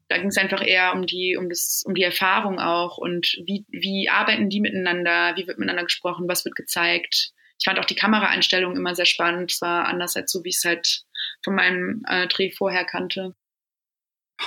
[0.09, 3.65] Da ging es einfach eher um die, um das, um die Erfahrung auch und wie,
[3.69, 7.31] wie arbeiten die miteinander, wie wird miteinander gesprochen, was wird gezeigt.
[7.59, 9.53] Ich fand auch die Kameraeinstellung immer sehr spannend.
[9.53, 11.03] Es war anders als so, wie ich es halt
[11.43, 13.35] von meinem äh, Dreh vorher kannte.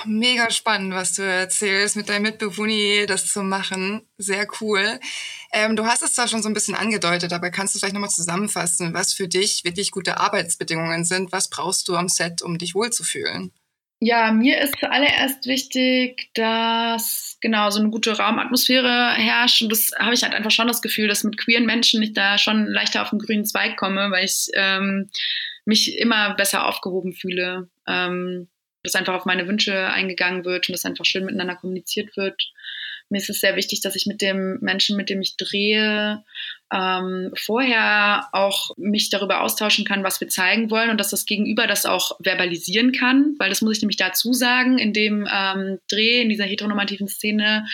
[0.05, 4.07] Mega spannend, was du erzählst, mit deinem Mitbewohner das zu machen.
[4.17, 4.99] Sehr cool.
[5.51, 8.09] Ähm, du hast es zwar schon so ein bisschen angedeutet, aber kannst du vielleicht nochmal
[8.09, 11.31] zusammenfassen, was für dich wirklich gute Arbeitsbedingungen sind?
[11.31, 13.51] Was brauchst du am Set, um dich wohlzufühlen?
[14.03, 19.61] Ja, mir ist zuallererst wichtig, dass genau so eine gute Raumatmosphäre herrscht.
[19.61, 22.39] Und das habe ich halt einfach schon das Gefühl, dass mit queeren Menschen ich da
[22.39, 25.11] schon leichter auf den grünen Zweig komme, weil ich ähm,
[25.65, 27.69] mich immer besser aufgehoben fühle.
[27.87, 28.47] Ähm,
[28.83, 32.51] dass einfach auf meine Wünsche eingegangen wird und dass einfach schön miteinander kommuniziert wird.
[33.09, 36.23] Mir ist es sehr wichtig, dass ich mit dem Menschen, mit dem ich drehe,
[36.71, 41.67] ähm, vorher auch mich darüber austauschen kann, was wir zeigen wollen und dass das Gegenüber
[41.67, 46.21] das auch verbalisieren kann, weil das muss ich nämlich dazu sagen, in dem ähm, Dreh,
[46.21, 47.65] in dieser heteronormativen Szene,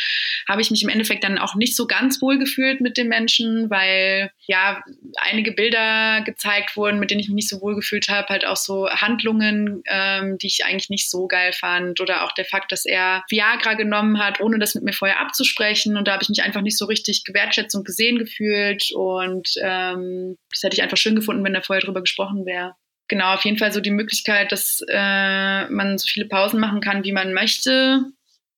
[0.47, 3.69] habe ich mich im Endeffekt dann auch nicht so ganz wohl gefühlt mit den Menschen,
[3.69, 4.81] weil ja
[5.17, 8.57] einige Bilder gezeigt wurden, mit denen ich mich nicht so wohl gefühlt habe, halt auch
[8.57, 12.85] so Handlungen, ähm, die ich eigentlich nicht so geil fand oder auch der Fakt, dass
[12.85, 16.41] er Viagra genommen hat, ohne das mit mir vorher abzusprechen und da habe ich mich
[16.41, 21.15] einfach nicht so richtig gewertschätzt und gesehen gefühlt und ähm, das hätte ich einfach schön
[21.15, 22.75] gefunden, wenn da vorher drüber gesprochen wäre.
[23.07, 27.05] Genau, auf jeden Fall so die Möglichkeit, dass äh, man so viele Pausen machen kann,
[27.05, 28.01] wie man möchte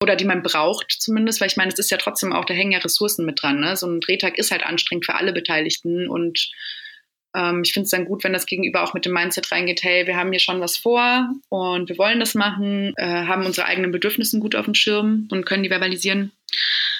[0.01, 2.71] oder die man braucht zumindest, weil ich meine, es ist ja trotzdem auch, da hängen
[2.71, 3.59] ja Ressourcen mit dran.
[3.59, 3.75] Ne?
[3.75, 6.49] So ein Drehtag ist halt anstrengend für alle Beteiligten und
[7.35, 10.07] ähm, ich finde es dann gut, wenn das Gegenüber auch mit dem Mindset reingeht, hey,
[10.07, 13.91] wir haben hier schon was vor und wir wollen das machen, äh, haben unsere eigenen
[13.91, 16.31] Bedürfnisse gut auf dem Schirm und können die verbalisieren.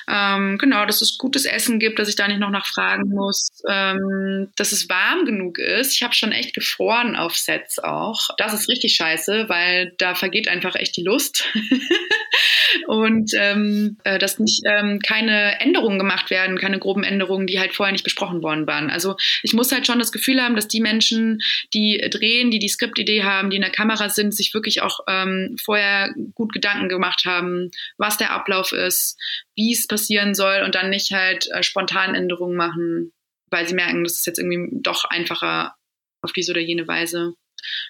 [0.10, 4.50] Ähm, genau, dass es gutes Essen gibt, dass ich da nicht noch nachfragen muss, ähm,
[4.56, 5.94] dass es warm genug ist.
[5.94, 8.30] Ich habe schon echt gefroren auf Sets auch.
[8.38, 11.46] Das ist richtig scheiße, weil da vergeht einfach echt die Lust.
[12.88, 17.74] und ähm, äh, dass nicht ähm, keine Änderungen gemacht werden, keine groben Änderungen, die halt
[17.74, 18.90] vorher nicht besprochen worden waren.
[18.90, 21.40] Also ich muss halt schon das Gefühl haben, dass die Menschen,
[21.74, 25.56] die drehen, die die Skriptidee haben, die in der Kamera sind, sich wirklich auch ähm,
[25.64, 29.18] vorher gut Gedanken gemacht haben, was der Ablauf ist,
[29.60, 33.12] wie es passieren soll und dann nicht halt äh, spontan Änderungen machen,
[33.52, 35.76] weil sie merken, das ist jetzt irgendwie doch einfacher
[36.22, 37.34] auf diese oder jene Weise.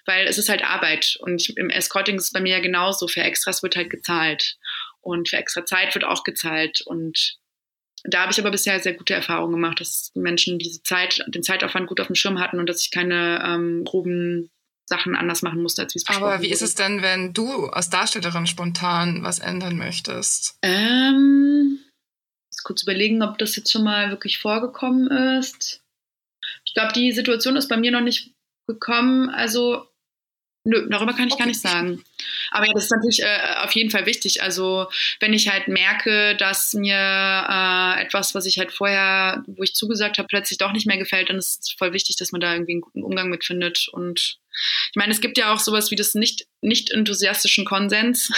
[0.08, 3.08] Weil es ist halt Arbeit und ich, im Escorting ist es bei mir ja genauso.
[3.08, 4.58] Für Extras wird halt gezahlt
[5.02, 7.38] und für extra Zeit wird auch gezahlt und
[8.04, 11.86] da habe ich aber bisher sehr gute Erfahrungen gemacht, dass Menschen diese Zeit, den Zeitaufwand
[11.86, 14.50] gut auf dem Schirm hatten und dass ich keine ähm, groben
[14.90, 16.54] Sachen anders machen musste, als wie es besprochen Aber wie wurde.
[16.54, 20.58] ist es denn, wenn du als Darstellerin spontan was ändern möchtest?
[20.62, 21.80] Ähm,
[22.64, 25.08] kurz überlegen, ob das jetzt schon mal wirklich vorgekommen
[25.40, 25.82] ist.
[26.66, 28.34] Ich glaube, die Situation ist bei mir noch nicht
[28.68, 29.30] gekommen.
[29.30, 29.89] Also
[30.70, 31.44] Nö, darüber kann ich okay.
[31.44, 32.04] gar nicht sagen.
[32.52, 34.44] Aber ja, das ist natürlich äh, auf jeden Fall wichtig.
[34.44, 34.86] Also
[35.20, 40.20] wenn ich halt merke, dass mir äh, etwas, was ich halt vorher, wo ich zugesagt
[40.20, 42.74] habe, plötzlich doch nicht mehr gefällt, dann ist es voll wichtig, dass man da irgendwie
[42.74, 43.88] einen guten Umgang mit findet.
[43.92, 44.38] Und
[44.92, 48.32] ich meine, es gibt ja auch sowas wie das nicht, nicht enthusiastischen Konsens.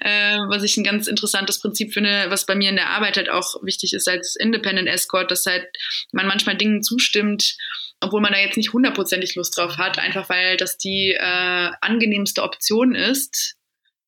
[0.00, 3.30] Äh, was ich ein ganz interessantes Prinzip finde, was bei mir in der Arbeit halt
[3.30, 5.66] auch wichtig ist als Independent Escort, dass halt
[6.12, 7.56] man manchmal Dingen zustimmt,
[8.00, 12.42] obwohl man da jetzt nicht hundertprozentig Lust drauf hat, einfach weil das die äh, angenehmste
[12.42, 13.56] Option ist.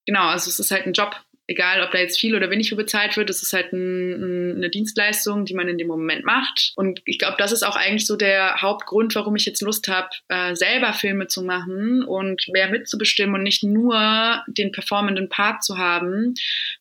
[0.07, 1.17] Genau, also es ist halt ein Job,
[1.49, 4.71] egal ob da jetzt viel oder wenig für bezahlt wird, das ist halt ein, eine
[4.71, 6.73] Dienstleistung, die man in dem Moment macht.
[6.77, 10.11] Und ich glaube, das ist auch eigentlich so der Hauptgrund, warum ich jetzt Lust habe,
[10.29, 15.79] äh, selber Filme zu machen und mehr mitzubestimmen und nicht nur den performenden Part zu
[15.79, 16.35] haben,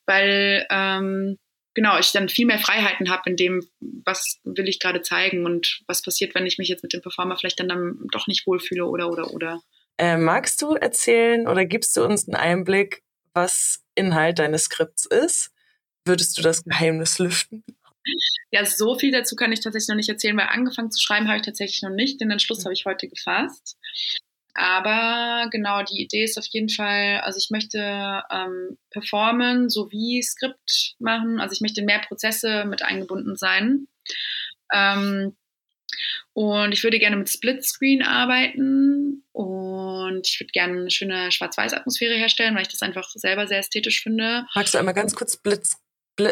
[0.06, 1.38] weil ähm,
[1.74, 5.80] genau, ich dann viel mehr Freiheiten habe in dem, was will ich gerade zeigen und
[5.88, 8.86] was passiert, wenn ich mich jetzt mit dem Performer vielleicht dann, dann doch nicht wohlfühle
[8.86, 9.62] oder oder oder.
[9.98, 13.02] Äh, magst du erzählen oder gibst du uns einen Einblick,
[13.34, 15.52] was Inhalt deines Skripts ist?
[16.06, 17.64] Würdest du das Geheimnis lüften?
[18.52, 21.38] Ja, so viel dazu kann ich tatsächlich noch nicht erzählen, weil angefangen zu schreiben habe
[21.38, 22.22] ich tatsächlich noch nicht.
[22.22, 23.78] Den Entschluss habe ich heute gefasst.
[24.54, 30.96] Aber genau, die Idee ist auf jeden Fall, also ich möchte ähm, performen sowie Skript
[30.98, 31.40] machen.
[31.40, 33.88] Also ich möchte in mehr Prozesse mit eingebunden sein.
[34.74, 35.36] Ähm,
[36.34, 42.56] und ich würde gerne mit Splitscreen arbeiten und ich würde gerne eine schöne Schwarz-Weiß-Atmosphäre herstellen,
[42.56, 44.48] weil ich das einfach selber sehr ästhetisch finde.
[44.56, 45.84] Magst du einmal ganz kurz Splitscreen?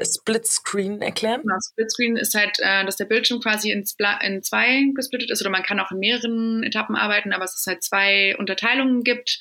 [0.03, 1.41] Split Screen erklären?
[1.43, 3.85] Genau, Split Screen ist halt, äh, dass der Bildschirm quasi in,
[4.23, 7.67] in, zwei gesplittet ist oder man kann auch in mehreren Etappen arbeiten, aber es ist
[7.67, 9.37] halt zwei Unterteilungen gibt,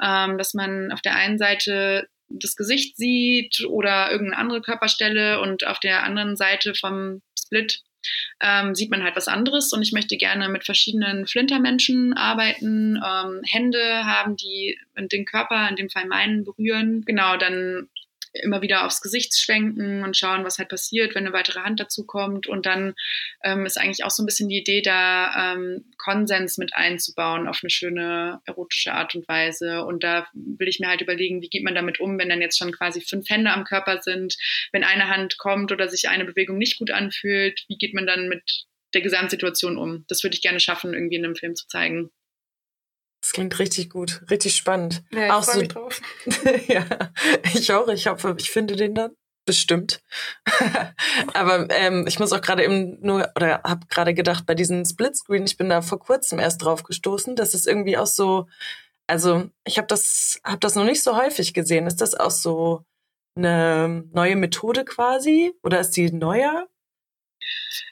[0.00, 5.66] ähm, dass man auf der einen Seite das Gesicht sieht oder irgendeine andere Körperstelle und
[5.66, 7.82] auf der anderen Seite vom Split
[8.40, 13.42] ähm, sieht man halt was anderes und ich möchte gerne mit verschiedenen Flintermenschen arbeiten, ähm,
[13.44, 17.04] Hände haben, die den Körper, in dem Fall meinen, berühren.
[17.04, 17.88] Genau, dann
[18.42, 22.04] immer wieder aufs Gesicht schwenken und schauen, was halt passiert, wenn eine weitere Hand dazu
[22.04, 22.46] kommt.
[22.46, 22.94] Und dann
[23.44, 27.60] ähm, ist eigentlich auch so ein bisschen die Idee, da ähm, Konsens mit einzubauen auf
[27.62, 29.84] eine schöne erotische Art und Weise.
[29.84, 32.58] Und da will ich mir halt überlegen, wie geht man damit um, wenn dann jetzt
[32.58, 34.36] schon quasi fünf Hände am Körper sind,
[34.72, 38.28] wenn eine Hand kommt oder sich eine Bewegung nicht gut anfühlt, wie geht man dann
[38.28, 40.04] mit der Gesamtsituation um?
[40.08, 42.10] Das würde ich gerne schaffen, irgendwie in einem Film zu zeigen.
[43.38, 45.04] Klingt richtig gut, richtig spannend.
[45.12, 46.00] Ja, ich auch so, drauf.
[46.66, 46.84] ja,
[47.54, 47.86] ich auch.
[47.86, 49.12] Ich hoffe, ich finde den dann
[49.44, 50.02] bestimmt.
[51.34, 55.44] Aber ähm, ich muss auch gerade eben nur oder habe gerade gedacht bei diesem Splitscreen.
[55.44, 57.36] Ich bin da vor kurzem erst drauf gestoßen.
[57.36, 58.48] Das ist irgendwie auch so.
[59.06, 61.86] Also ich habe das habe das noch nicht so häufig gesehen.
[61.86, 62.82] Ist das auch so
[63.36, 66.66] eine neue Methode quasi oder ist die neuer?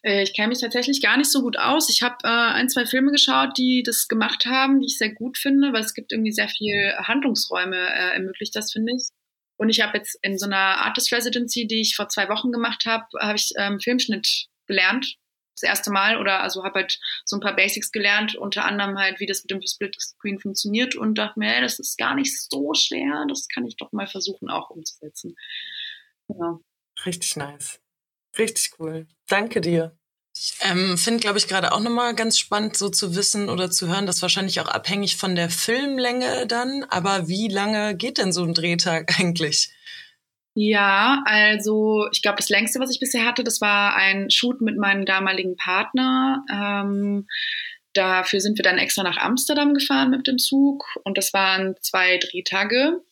[0.02, 1.88] Äh, ich kenne mich tatsächlich gar nicht so gut aus.
[1.88, 5.38] Ich habe äh, ein, zwei Filme geschaut, die das gemacht haben, die ich sehr gut
[5.38, 9.08] finde, weil es gibt irgendwie sehr viel Handlungsräume, äh, ermöglicht das, finde ich.
[9.56, 12.84] Und ich habe jetzt in so einer Artist Residency, die ich vor zwei Wochen gemacht
[12.86, 15.16] habe, habe ich ähm, Filmschnitt gelernt.
[15.54, 19.20] Das erste Mal oder also habe halt so ein paar Basics gelernt, unter anderem halt,
[19.20, 22.38] wie das mit dem Split Screen funktioniert und dachte mir, ey, das ist gar nicht
[22.38, 25.34] so schwer, das kann ich doch mal versuchen auch umzusetzen.
[26.28, 26.60] Genau.
[27.06, 27.80] Richtig nice.
[28.38, 29.06] Richtig cool.
[29.28, 29.96] Danke dir.
[30.38, 33.88] Ich ähm, finde, glaube ich, gerade auch nochmal ganz spannend, so zu wissen oder zu
[33.88, 36.84] hören, das wahrscheinlich auch abhängig von der Filmlänge dann.
[36.90, 39.70] Aber wie lange geht denn so ein Drehtag eigentlich?
[40.54, 44.76] Ja, also ich glaube, das längste, was ich bisher hatte, das war ein Shoot mit
[44.76, 46.44] meinem damaligen Partner.
[46.50, 47.26] Ähm,
[47.94, 52.18] dafür sind wir dann extra nach Amsterdam gefahren mit dem Zug und das waren zwei
[52.18, 53.02] Drehtage.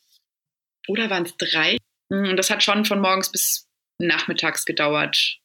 [0.89, 1.79] Oder waren es drei?
[2.11, 3.67] Und das hat schon von morgens bis
[3.99, 5.39] nachmittags gedauert,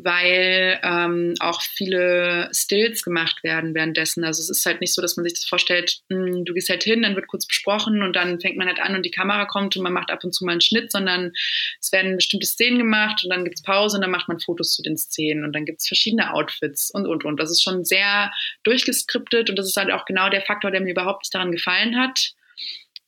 [0.00, 4.22] weil ähm, auch viele Stills gemacht werden währenddessen.
[4.22, 6.68] Also es ist halt nicht so, dass man sich das vorstellt, mh, hm, du gehst
[6.68, 9.44] halt hin, dann wird kurz besprochen und dann fängt man halt an und die Kamera
[9.46, 11.32] kommt und man macht ab und zu mal einen Schnitt, sondern
[11.80, 14.82] es werden bestimmte Szenen gemacht und dann gibt's Pause und dann macht man Fotos zu
[14.82, 17.40] den Szenen und dann gibt's verschiedene Outfits und, und, und.
[17.40, 18.30] Das ist schon sehr
[18.62, 21.98] durchgeskriptet und das ist halt auch genau der Faktor, der mir überhaupt nicht daran gefallen
[21.98, 22.34] hat,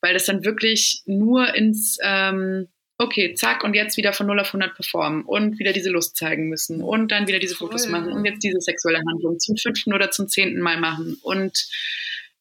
[0.01, 1.97] weil das dann wirklich nur ins...
[2.03, 2.67] Ähm,
[3.01, 6.49] okay, zack, und jetzt wieder von 0 auf 100 performen und wieder diese Lust zeigen
[6.49, 7.91] müssen und dann wieder diese Fotos Voll.
[7.91, 11.17] machen und jetzt diese sexuelle Handlung zum fünften oder zum zehnten Mal machen.
[11.21, 11.67] Und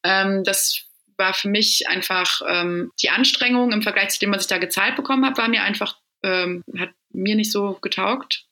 [0.02, 0.82] ähm, das
[1.16, 4.96] war für mich einfach ähm, die Anstrengung im Vergleich zu dem, was ich da gezahlt
[4.96, 8.44] bekommen habe, war mir einfach, ähm, hat mir nicht so getaugt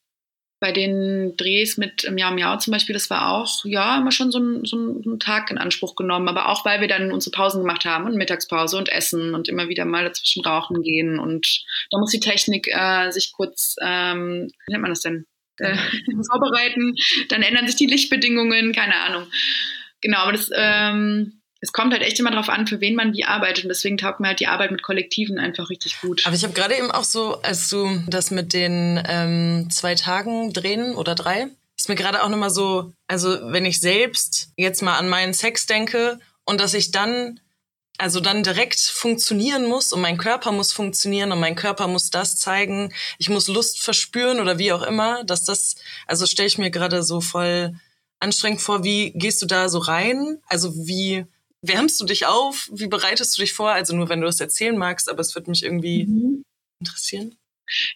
[0.60, 4.38] bei den Drehs mit Miau Miau zum Beispiel, das war auch, ja, immer schon so
[4.38, 7.84] ein, so ein Tag in Anspruch genommen, aber auch, weil wir dann unsere Pausen gemacht
[7.84, 12.10] haben und Mittagspause und Essen und immer wieder mal dazwischen rauchen gehen und da muss
[12.10, 15.26] die Technik äh, sich kurz, ähm, wie nennt man das denn,
[15.58, 15.76] äh,
[16.30, 16.94] vorbereiten,
[17.28, 19.26] dann ändern sich die Lichtbedingungen, keine Ahnung.
[20.00, 23.24] Genau, aber das, ähm, es kommt halt echt immer darauf an, für wen man wie
[23.24, 23.64] arbeitet.
[23.64, 26.24] Und deswegen taugt mir halt die Arbeit mit Kollektiven einfach richtig gut.
[26.24, 30.52] Aber ich habe gerade eben auch so, als du das mit den ähm, zwei Tagen
[30.52, 34.98] drehen oder drei, ist mir gerade auch nochmal so, also wenn ich selbst jetzt mal
[34.98, 37.40] an meinen Sex denke und dass ich dann,
[37.98, 42.36] also dann direkt funktionieren muss und mein Körper muss funktionieren und mein Körper muss das
[42.36, 46.70] zeigen, ich muss Lust verspüren oder wie auch immer, dass das, also stelle ich mir
[46.70, 47.74] gerade so voll
[48.20, 50.40] anstrengend vor, wie gehst du da so rein?
[50.46, 51.26] Also wie
[51.62, 52.68] wärmst du dich auf?
[52.72, 53.70] Wie bereitest du dich vor?
[53.70, 56.42] Also nur, wenn du das erzählen magst, aber es wird mich irgendwie mhm.
[56.80, 57.36] interessieren.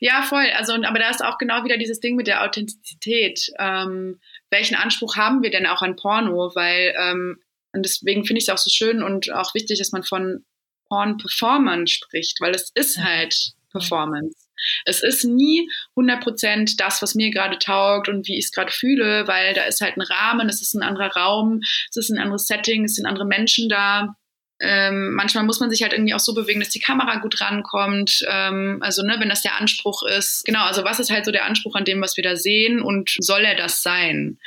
[0.00, 0.50] Ja, voll.
[0.56, 3.50] Also, aber da ist auch genau wieder dieses Ding mit der Authentizität.
[3.58, 4.20] Ähm,
[4.50, 6.52] welchen Anspruch haben wir denn auch an Porno?
[6.54, 7.38] Weil, ähm,
[7.72, 10.44] und deswegen finde ich es auch so schön und auch wichtig, dass man von
[10.88, 14.36] Porn-Performern spricht, weil es ist halt Performance.
[14.84, 19.26] Es ist nie 100% das, was mir gerade taugt und wie ich es gerade fühle,
[19.26, 22.46] weil da ist halt ein Rahmen, es ist ein anderer Raum, es ist ein anderes
[22.46, 24.16] Setting, es sind andere Menschen da.
[24.64, 28.24] Ähm, manchmal muss man sich halt irgendwie auch so bewegen, dass die Kamera gut rankommt.
[28.28, 30.44] Ähm, also, ne, wenn das der Anspruch ist.
[30.44, 33.10] Genau, also was ist halt so der Anspruch an dem, was wir da sehen und
[33.18, 34.38] soll er das sein?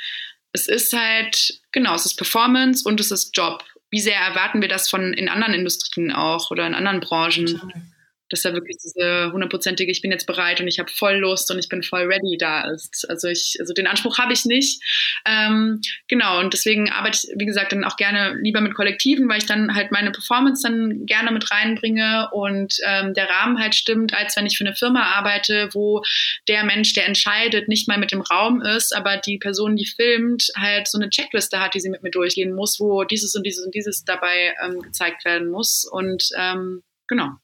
[0.52, 3.62] Es ist halt, genau, es ist Performance und es ist Job.
[3.90, 7.46] Wie sehr erwarten wir das von in anderen Industrien auch oder in anderen Branchen?
[7.46, 7.82] Total
[8.28, 11.58] dass da wirklich diese hundertprozentige, ich bin jetzt bereit und ich habe voll Lust und
[11.58, 13.08] ich bin voll ready da ist.
[13.08, 14.82] Also ich, also den Anspruch habe ich nicht.
[15.26, 19.38] Ähm, genau, und deswegen arbeite ich, wie gesagt, dann auch gerne lieber mit Kollektiven, weil
[19.38, 24.14] ich dann halt meine Performance dann gerne mit reinbringe und ähm, der Rahmen halt stimmt,
[24.14, 26.02] als wenn ich für eine Firma arbeite, wo
[26.48, 30.48] der Mensch, der entscheidet, nicht mal mit dem Raum ist, aber die Person, die filmt,
[30.56, 33.64] halt so eine Checkliste hat, die sie mit mir durchgehen muss, wo dieses und dieses
[33.64, 35.88] und dieses dabei ähm, gezeigt werden muss.
[35.90, 37.36] Und ähm, genau.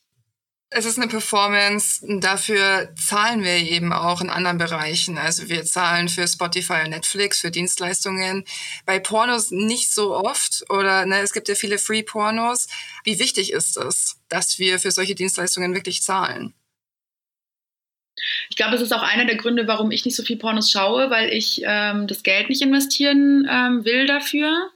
[0.74, 5.18] Es ist eine Performance, dafür zahlen wir eben auch in anderen Bereichen.
[5.18, 8.44] Also wir zahlen für Spotify und Netflix, für Dienstleistungen.
[8.86, 12.68] Bei Pornos nicht so oft oder ne, es gibt ja viele Free-Pornos.
[13.04, 16.54] Wie wichtig ist es, dass wir für solche Dienstleistungen wirklich zahlen?
[18.48, 21.10] Ich glaube, es ist auch einer der Gründe, warum ich nicht so viel Pornos schaue,
[21.10, 24.70] weil ich ähm, das Geld nicht investieren ähm, will dafür.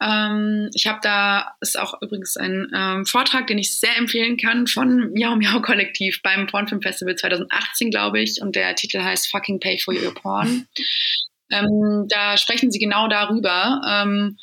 [0.00, 4.66] Ähm, ich habe da, ist auch übrigens ein ähm, Vortrag, den ich sehr empfehlen kann
[4.66, 8.40] von Miau Miau Kollektiv beim Pornfilm Festival 2018, glaube ich.
[8.42, 10.66] Und der Titel heißt Fucking Pay for Your Porn.
[11.48, 13.80] Ähm, da sprechen sie genau darüber.
[13.88, 14.36] Ähm,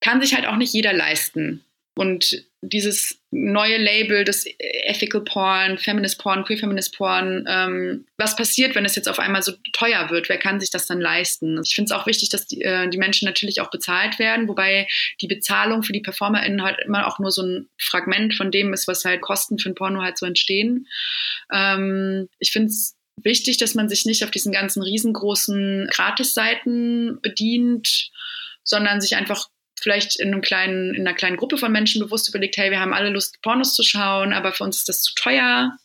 [0.00, 1.65] kann sich halt auch nicht jeder leisten.
[1.96, 8.74] Und dieses neue Label des Ethical Porn, Feminist Porn, Queer Feminist Porn, ähm, was passiert,
[8.74, 10.28] wenn es jetzt auf einmal so teuer wird?
[10.28, 11.58] Wer kann sich das dann leisten?
[11.64, 14.86] Ich finde es auch wichtig, dass die, äh, die Menschen natürlich auch bezahlt werden, wobei
[15.22, 18.88] die Bezahlung für die PerformerInnen halt immer auch nur so ein Fragment von dem ist,
[18.88, 20.86] was halt Kosten für ein Porno halt so entstehen.
[21.50, 28.10] Ähm, ich finde es wichtig, dass man sich nicht auf diesen ganzen riesengroßen Gratisseiten bedient,
[28.64, 29.48] sondern sich einfach
[29.80, 32.94] vielleicht in, einem kleinen, in einer kleinen Gruppe von Menschen bewusst überlegt, hey, wir haben
[32.94, 35.76] alle Lust, Pornos zu schauen, aber für uns ist das zu teuer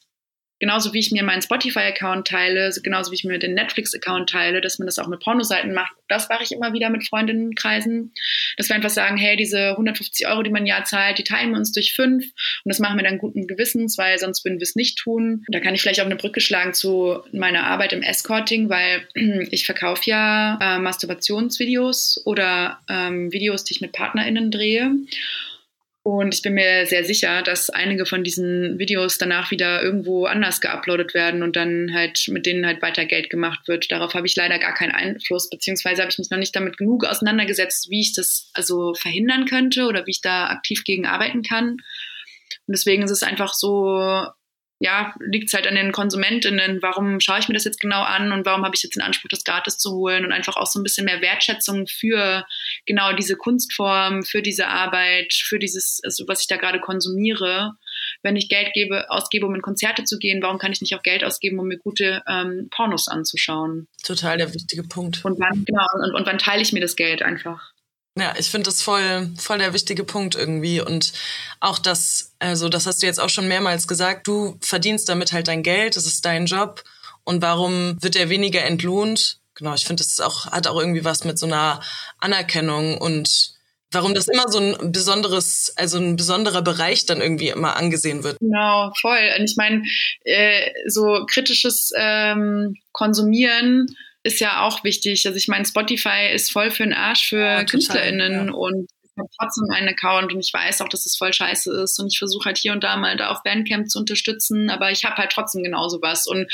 [0.62, 4.78] genauso wie ich mir meinen Spotify-Account teile, genauso wie ich mir den Netflix-Account teile, dass
[4.78, 5.91] man das auch mit Pornoseiten macht.
[6.07, 8.14] Das mache ich immer wieder mit Freundinnenkreisen,
[8.57, 11.57] dass wir einfach sagen, hey, diese 150 Euro, die man Jahr zahlt, die teilen wir
[11.57, 14.76] uns durch fünf und das machen wir dann guten Gewissens, weil sonst würden wir es
[14.76, 15.43] nicht tun.
[15.47, 19.07] Da kann ich vielleicht auch eine Brücke schlagen zu meiner Arbeit im Escorting, weil
[19.49, 24.91] ich verkaufe ja äh, Masturbationsvideos oder ähm, Videos, die ich mit PartnerInnen drehe.
[26.03, 30.59] Und ich bin mir sehr sicher, dass einige von diesen Videos danach wieder irgendwo anders
[30.59, 33.91] geuploadet werden und dann halt mit denen halt weiter Geld gemacht wird.
[33.91, 37.05] Darauf habe ich leider gar keinen Einfluss, beziehungsweise habe ich mich noch nicht damit genug
[37.05, 41.73] auseinandergesetzt, wie ich das also verhindern könnte oder wie ich da aktiv gegen arbeiten kann.
[41.73, 44.25] Und deswegen ist es einfach so
[44.82, 48.32] ja, liegt es halt an den KonsumentInnen, warum schaue ich mir das jetzt genau an
[48.32, 50.79] und warum habe ich jetzt den Anspruch, das gratis zu holen und einfach auch so
[50.79, 52.47] ein bisschen mehr Wertschätzung für
[52.88, 57.73] genau diese Kunstform, für diese Arbeit, für dieses, also was ich da gerade konsumiere.
[58.23, 61.03] Wenn ich Geld gebe, ausgebe, um in Konzerte zu gehen, warum kann ich nicht auch
[61.03, 63.88] Geld ausgeben, um mir gute ähm, Pornos anzuschauen?
[64.03, 65.23] Total der wichtige Punkt.
[65.23, 67.71] Und wann, genau, und, und wann teile ich mir das Geld einfach?
[68.18, 70.82] Ja, ich finde das voll, voll der wichtige Punkt irgendwie.
[70.82, 71.14] Und
[71.62, 75.47] auch das, also das hast du jetzt auch schon mehrmals gesagt, du verdienst damit halt
[75.47, 76.84] dein Geld, das ist dein Job.
[77.24, 79.39] Und warum wird der weniger entlohnt?
[79.55, 81.82] Genau, ich finde, das auch, hat auch irgendwie was mit so einer
[82.20, 83.53] Anerkennung und
[83.91, 88.39] warum das immer so ein besonderes, also ein besonderer Bereich dann irgendwie immer angesehen wird.
[88.39, 89.30] Genau, voll.
[89.38, 89.84] Und ich meine,
[90.24, 93.88] äh, so kritisches ähm, Konsumieren
[94.24, 95.26] ist ja auch wichtig.
[95.26, 98.53] Also ich meine, Spotify ist voll für den Arsch für ja, KünstlerInnen ja.
[98.53, 101.99] und ich habe trotzdem einen Account und ich weiß auch, dass es voll scheiße ist
[101.99, 105.03] und ich versuche halt hier und da mal da auf Bandcamp zu unterstützen, aber ich
[105.03, 106.47] habe halt trotzdem genauso was und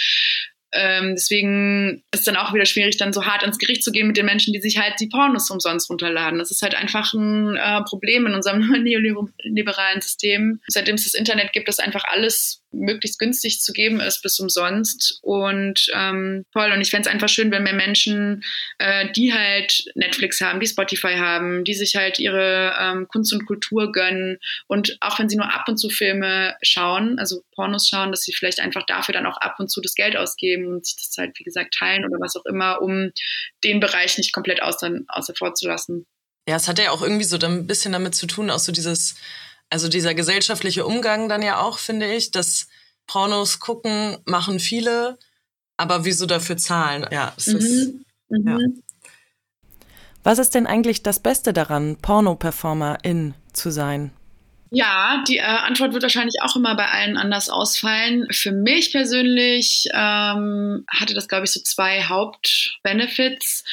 [0.73, 4.17] ähm, deswegen ist dann auch wieder schwierig, dann so hart ins Gericht zu gehen mit
[4.17, 6.39] den Menschen, die sich halt die Pornos umsonst runterladen.
[6.39, 10.59] Das ist halt einfach ein äh, Problem in unserem neoliberalen System.
[10.67, 15.19] Seitdem es das Internet gibt, ist einfach alles möglichst günstig zu geben ist bis umsonst.
[15.21, 16.71] Und ähm, toll.
[16.71, 18.43] Und ich fände es einfach schön, wenn mehr Menschen,
[18.77, 23.45] äh, die halt Netflix haben, die Spotify haben, die sich halt ihre ähm, Kunst und
[23.45, 24.37] Kultur gönnen.
[24.67, 28.33] Und auch wenn sie nur ab und zu Filme schauen, also Pornos schauen, dass sie
[28.33, 31.37] vielleicht einfach dafür dann auch ab und zu das Geld ausgeben und sich das halt
[31.39, 33.11] wie gesagt teilen oder was auch immer, um
[33.63, 36.05] den Bereich nicht komplett außer, außer vorzulassen.
[36.47, 39.15] Ja, es hat ja auch irgendwie so ein bisschen damit zu tun, auch so dieses
[39.69, 42.67] also dieser gesellschaftliche Umgang dann ja auch, finde ich, dass
[43.05, 45.17] Pornos gucken machen viele,
[45.77, 47.05] aber wieso dafür zahlen?
[47.11, 47.55] Ja, es mhm.
[47.57, 47.93] ist.
[48.29, 48.47] Mhm.
[48.47, 48.57] Ja.
[50.23, 54.11] Was ist denn eigentlich das Beste daran, Porno-Performer-in zu sein?
[54.71, 58.27] Ja, die äh, Antwort wird wahrscheinlich auch immer bei allen anders ausfallen.
[58.31, 63.63] Für mich persönlich ähm, hatte das, glaube ich, so zwei Hauptbenefits.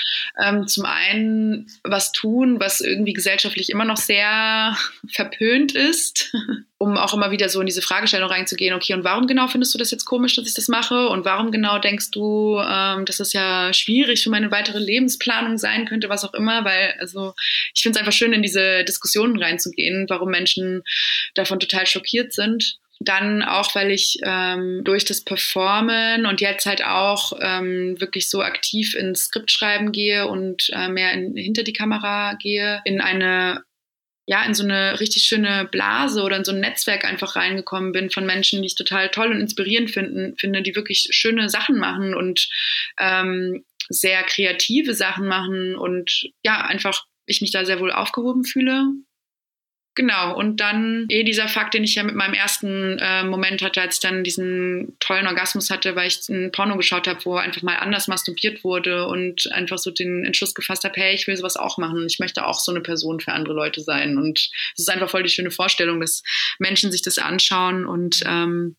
[0.42, 4.76] Ähm, zum einen was tun, was irgendwie gesellschaftlich immer noch sehr
[5.08, 6.34] verpönt ist,
[6.78, 9.78] um auch immer wieder so in diese Fragestellung reinzugehen, okay, und warum genau findest du
[9.78, 11.08] das jetzt komisch, dass ich das mache?
[11.08, 15.86] Und warum genau denkst du, ähm, dass es ja schwierig für meine weitere Lebensplanung sein
[15.86, 16.64] könnte, was auch immer?
[16.64, 17.34] Weil, also
[17.74, 20.82] ich finde es einfach schön, in diese Diskussionen reinzugehen, warum Menschen
[21.34, 22.78] davon total schockiert sind.
[23.00, 28.40] Dann auch, weil ich ähm, durch das Performen und jetzt halt auch ähm, wirklich so
[28.40, 33.64] aktiv ins Skriptschreiben gehe und äh, mehr in, hinter die Kamera gehe, in eine
[34.26, 38.10] ja, in so eine richtig schöne Blase oder in so ein Netzwerk einfach reingekommen bin
[38.10, 42.14] von Menschen, die ich total toll und inspirierend finden, finde, die wirklich schöne Sachen machen
[42.14, 42.48] und
[42.98, 48.86] ähm, sehr kreative Sachen machen und ja, einfach ich mich da sehr wohl aufgehoben fühle
[49.96, 53.80] Genau, und dann eh dieser Fakt, den ich ja mit meinem ersten äh, Moment hatte,
[53.80, 57.62] als ich dann diesen tollen Orgasmus hatte, weil ich ein Porno geschaut habe, wo einfach
[57.62, 61.56] mal anders masturbiert wurde und einfach so den Entschluss gefasst habe, hey, ich will sowas
[61.56, 62.06] auch machen.
[62.06, 64.18] Ich möchte auch so eine Person für andere Leute sein.
[64.18, 66.24] Und es ist einfach voll die schöne Vorstellung, dass
[66.58, 68.74] Menschen sich das anschauen und ähm,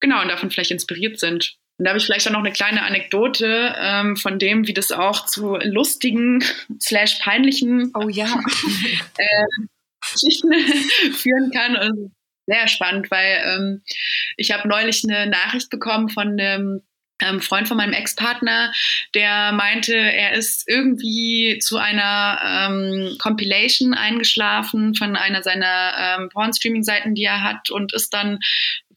[0.00, 1.56] genau, und davon vielleicht inspiriert sind.
[1.78, 4.90] Und da habe ich vielleicht auch noch eine kleine Anekdote ähm, von dem, wie das
[4.90, 6.42] auch zu lustigen
[6.82, 8.26] slash peinlichen oh, ja.
[9.18, 9.66] äh,
[10.00, 10.52] Geschichten
[11.12, 11.76] führen kann.
[11.76, 12.14] Und
[12.46, 13.82] sehr spannend, weil ähm,
[14.36, 16.82] ich habe neulich eine Nachricht bekommen von einem
[17.20, 18.72] ähm, Freund von meinem Ex-Partner,
[19.14, 27.14] der meinte, er ist irgendwie zu einer ähm, Compilation eingeschlafen von einer seiner ähm, Porn-Streaming-Seiten,
[27.14, 28.38] die er hat, und ist dann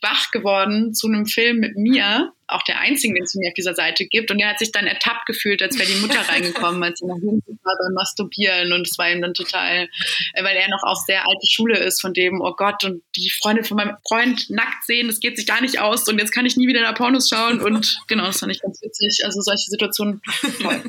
[0.02, 3.76] wach geworden zu einem Film mit mir, auch der einzigen, den es mir auf dieser
[3.76, 4.32] Seite gibt.
[4.32, 7.20] Und er hat sich dann ertappt gefühlt, als wäre die Mutter reingekommen, als sie noch
[7.20, 8.74] hinten war beim Masturbieren.
[8.74, 9.88] Und es war ihm dann total,
[10.34, 13.30] äh, weil er noch auch sehr alte Schule ist, von dem, oh Gott, und die
[13.30, 16.08] Freundin von meinem Freund nackt sehen, das geht sich gar nicht aus.
[16.08, 17.62] Und jetzt kann ich nie wieder nach Pornos schauen.
[17.62, 19.22] Und genau, das fand ich ganz witzig.
[19.24, 20.22] Also solche Situationen
[20.62, 20.84] toll.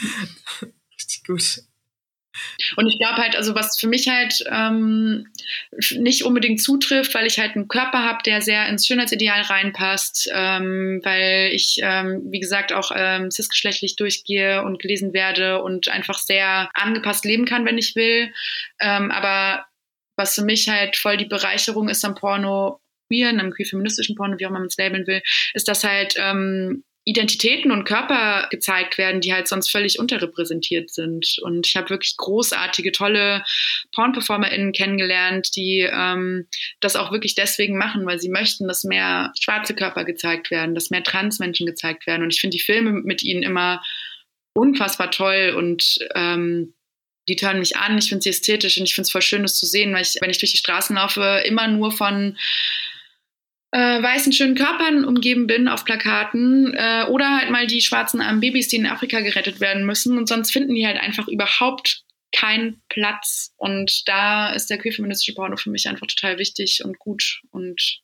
[0.98, 1.67] Richtig gut.
[2.76, 5.28] Und ich glaube halt, also was für mich halt ähm,
[5.96, 11.00] nicht unbedingt zutrifft, weil ich halt einen Körper habe, der sehr ins Schönheitsideal reinpasst, ähm,
[11.04, 16.70] weil ich, ähm, wie gesagt, auch ähm, cisgeschlechtlich durchgehe und gelesen werde und einfach sehr
[16.74, 18.32] angepasst leben kann, wenn ich will.
[18.80, 19.66] Ähm, aber
[20.16, 24.46] was für mich halt voll die Bereicherung ist am Porno, queeren, am queer-feministischen Porno, wie
[24.46, 25.22] auch immer man es labeln will,
[25.54, 31.38] ist, dass halt ähm, Identitäten und Körper gezeigt werden, die halt sonst völlig unterrepräsentiert sind.
[31.40, 33.42] Und ich habe wirklich großartige, tolle
[33.94, 36.48] Porn-PerformerInnen kennengelernt, die ähm,
[36.80, 40.90] das auch wirklich deswegen machen, weil sie möchten, dass mehr schwarze Körper gezeigt werden, dass
[40.90, 42.22] mehr Transmenschen gezeigt werden.
[42.22, 43.82] Und ich finde die Filme mit ihnen immer
[44.52, 46.74] unfassbar toll und ähm,
[47.26, 49.58] die tören mich an, ich finde sie ästhetisch und ich finde es voll schön, das
[49.58, 52.36] zu sehen, weil ich, wenn ich durch die Straßen laufe, immer nur von
[53.70, 58.40] äh, weißen schönen Körpern umgeben bin auf Plakaten äh, oder halt mal die schwarzen armen
[58.40, 60.16] Babys, die in Afrika gerettet werden müssen.
[60.16, 62.04] Und sonst finden die halt einfach überhaupt
[62.34, 63.52] keinen Platz.
[63.56, 67.42] Und da ist der queer-feministische Porno für mich einfach total wichtig und gut.
[67.50, 68.00] Und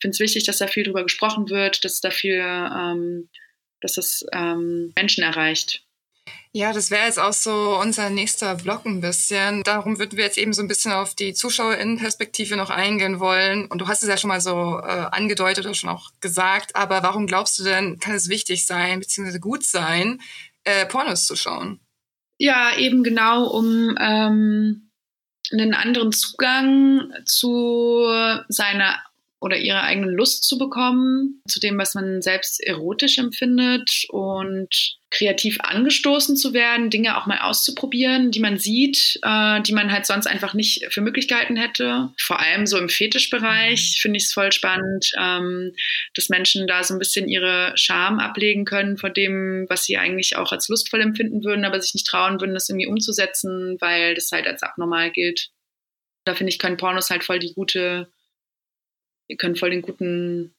[0.00, 3.28] finde es wichtig, dass da viel drüber gesprochen wird, dass dafür, ähm,
[3.80, 5.82] dass es ähm, Menschen erreicht.
[6.52, 9.62] Ja, das wäre jetzt auch so unser nächster Vlog ein bisschen.
[9.64, 13.66] Darum würden wir jetzt eben so ein bisschen auf die ZuschauerInnenperspektive noch eingehen wollen.
[13.66, 16.74] Und du hast es ja schon mal so äh, angedeutet oder schon auch gesagt.
[16.74, 20.20] Aber warum glaubst du denn, kann es wichtig sein, beziehungsweise gut sein,
[20.64, 21.80] äh, Pornos zu schauen?
[22.38, 24.90] Ja, eben genau, um ähm,
[25.52, 28.06] einen anderen Zugang zu
[28.48, 28.98] seiner
[29.40, 35.58] oder ihre eigene Lust zu bekommen, zu dem, was man selbst erotisch empfindet und kreativ
[35.60, 40.26] angestoßen zu werden, Dinge auch mal auszuprobieren, die man sieht, äh, die man halt sonst
[40.26, 42.10] einfach nicht für möglich gehalten hätte.
[42.18, 44.00] Vor allem so im Fetischbereich mhm.
[44.00, 45.72] finde ich es voll spannend, ähm,
[46.14, 50.36] dass Menschen da so ein bisschen ihre Scham ablegen können vor dem, was sie eigentlich
[50.36, 54.30] auch als lustvoll empfinden würden, aber sich nicht trauen würden, das irgendwie umzusetzen, weil das
[54.32, 55.48] halt als abnormal gilt.
[56.24, 58.10] Da finde ich, können Pornos halt voll die gute
[59.28, 60.54] ihr könnt voll den guten,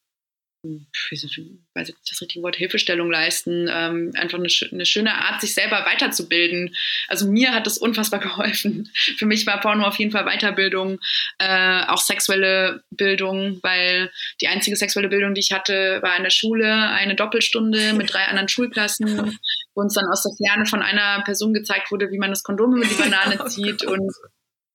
[0.61, 5.53] ich weiß nicht das richtige Wort, Hilfestellung leisten, ähm, einfach eine, eine, schöne Art, sich
[5.53, 6.75] selber weiterzubilden.
[7.07, 8.91] Also mir hat das unfassbar geholfen.
[9.17, 10.99] Für mich war Porno auf jeden Fall Weiterbildung,
[11.37, 14.11] äh, auch sexuelle Bildung, weil
[14.41, 18.25] die einzige sexuelle Bildung, die ich hatte, war in der Schule, eine Doppelstunde mit drei
[18.25, 19.37] anderen Schulklassen,
[19.73, 22.75] wo uns dann aus der Ferne von einer Person gezeigt wurde, wie man das Kondom
[22.75, 24.11] über die Banane zieht und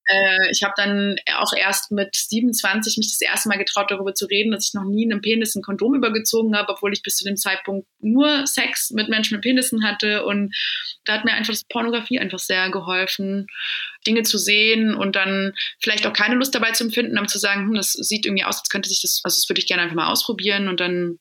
[0.07, 4.27] äh, ich habe dann auch erst mit 27 mich das erste Mal getraut, darüber zu
[4.27, 7.23] reden, dass ich noch nie einem Penis ein Kondom übergezogen habe, obwohl ich bis zu
[7.23, 10.25] dem Zeitpunkt nur Sex mit Menschen mit Penissen hatte.
[10.25, 10.55] Und
[11.05, 13.47] da hat mir einfach das Pornografie einfach sehr geholfen,
[14.05, 17.67] Dinge zu sehen und dann vielleicht auch keine Lust dabei zu empfinden, aber zu sagen,
[17.67, 19.95] hm, das sieht irgendwie aus, als könnte sich das, also das würde ich gerne einfach
[19.95, 21.17] mal ausprobieren und dann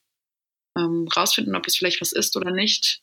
[0.76, 3.01] ähm, rausfinden, ob das vielleicht was ist oder nicht.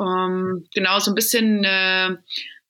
[0.00, 2.16] Ähm, genau, so ein bisschen äh,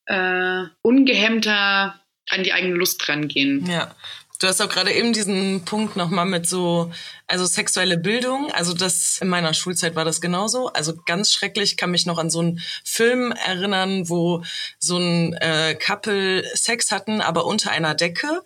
[0.05, 2.00] äh, ungehemmter
[2.31, 3.65] an die eigene Lust rangehen.
[3.65, 3.95] Ja.
[4.39, 6.91] Du hast auch gerade eben diesen Punkt nochmal mit so,
[7.27, 8.51] also sexuelle Bildung.
[8.53, 10.69] Also das in meiner Schulzeit war das genauso.
[10.69, 14.43] Also ganz schrecklich kann mich noch an so einen Film erinnern, wo
[14.79, 18.41] so ein äh, Couple Sex hatten, aber unter einer Decke.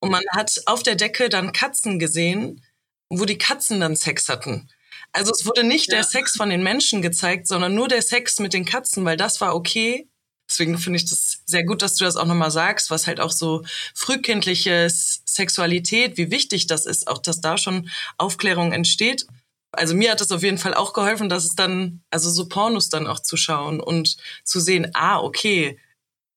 [0.00, 2.62] Und man hat auf der Decke dann Katzen gesehen,
[3.08, 4.68] wo die Katzen dann Sex hatten.
[5.12, 5.96] Also es wurde nicht ja.
[5.96, 9.40] der Sex von den Menschen gezeigt, sondern nur der Sex mit den Katzen, weil das
[9.40, 10.08] war okay
[10.48, 13.32] Deswegen finde ich das sehr gut, dass du das auch nochmal sagst, was halt auch
[13.32, 19.26] so frühkindliche Sexualität, wie wichtig das ist, auch dass da schon Aufklärung entsteht.
[19.72, 22.88] Also mir hat das auf jeden Fall auch geholfen, dass es dann, also so Pornos
[22.88, 25.78] dann auch zu schauen und zu sehen, ah, okay,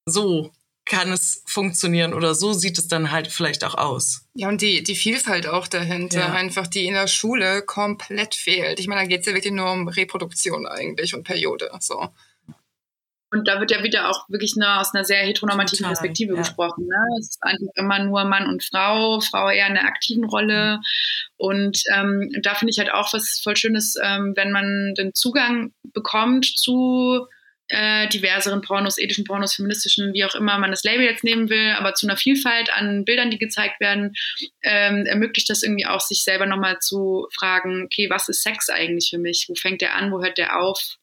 [0.05, 0.51] so
[0.85, 4.25] kann es funktionieren oder so sieht es dann halt vielleicht auch aus.
[4.33, 6.33] Ja, und die, die Vielfalt auch dahinter, ja.
[6.33, 8.79] einfach die in der Schule komplett fehlt.
[8.79, 11.71] Ich meine, da geht es ja wirklich nur um Reproduktion eigentlich und Periode.
[11.79, 12.09] So.
[13.31, 16.39] Und da wird ja wieder auch wirklich nur aus einer sehr heteronormativen Total, Perspektive ja.
[16.39, 16.85] gesprochen.
[16.85, 17.17] Ne?
[17.19, 20.79] Es ist einfach immer nur Mann und Frau, Frau eher in der aktiven Rolle.
[21.37, 25.73] Und ähm, da finde ich halt auch was voll Schönes, ähm, wenn man den Zugang
[25.93, 27.25] bekommt zu
[27.71, 31.71] äh, diverseren Pornos, ethischen Pornos, feministischen, wie auch immer man das Label jetzt nehmen will,
[31.77, 34.13] aber zu einer Vielfalt an Bildern, die gezeigt werden,
[34.61, 39.09] ähm, ermöglicht das irgendwie auch, sich selber nochmal zu fragen, okay, was ist Sex eigentlich
[39.09, 39.45] für mich?
[39.47, 40.11] Wo fängt der an?
[40.11, 40.97] Wo hört der auf?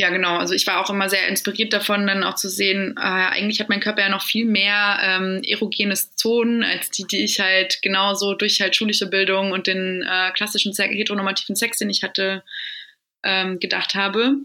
[0.00, 0.38] Ja, genau.
[0.38, 3.68] Also ich war auch immer sehr inspiriert davon, dann auch zu sehen, äh, eigentlich hat
[3.68, 8.32] mein Körper ja noch viel mehr ähm, erogenes Zonen als die, die ich halt genauso
[8.32, 12.42] durch halt schulische Bildung und den äh, klassischen heteronormativen Sex, den ich hatte,
[13.24, 14.36] ähm, gedacht habe.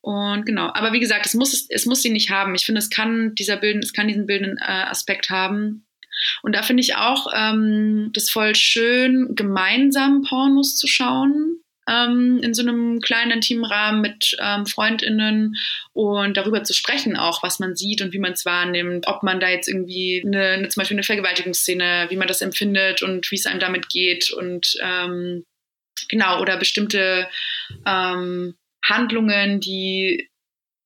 [0.00, 2.54] Und genau, aber wie gesagt, es muss, es, muss sie nicht haben.
[2.54, 5.84] Ich finde, es kann dieser bilden, es kann diesen bildenden äh, Aspekt haben.
[6.42, 11.60] Und da finde ich auch ähm, das voll schön, gemeinsam Pornos zu schauen.
[11.88, 15.56] Ähm, in so einem kleinen intimen Rahmen mit ähm, Freundinnen
[15.92, 19.38] und darüber zu sprechen auch, was man sieht und wie man es wahrnimmt, ob man
[19.40, 23.36] da jetzt irgendwie eine, eine, zum Beispiel eine Vergewaltigungsszene, wie man das empfindet und wie
[23.36, 25.44] es einem damit geht und ähm,
[26.08, 27.28] genau oder bestimmte
[27.86, 30.30] ähm, Handlungen, die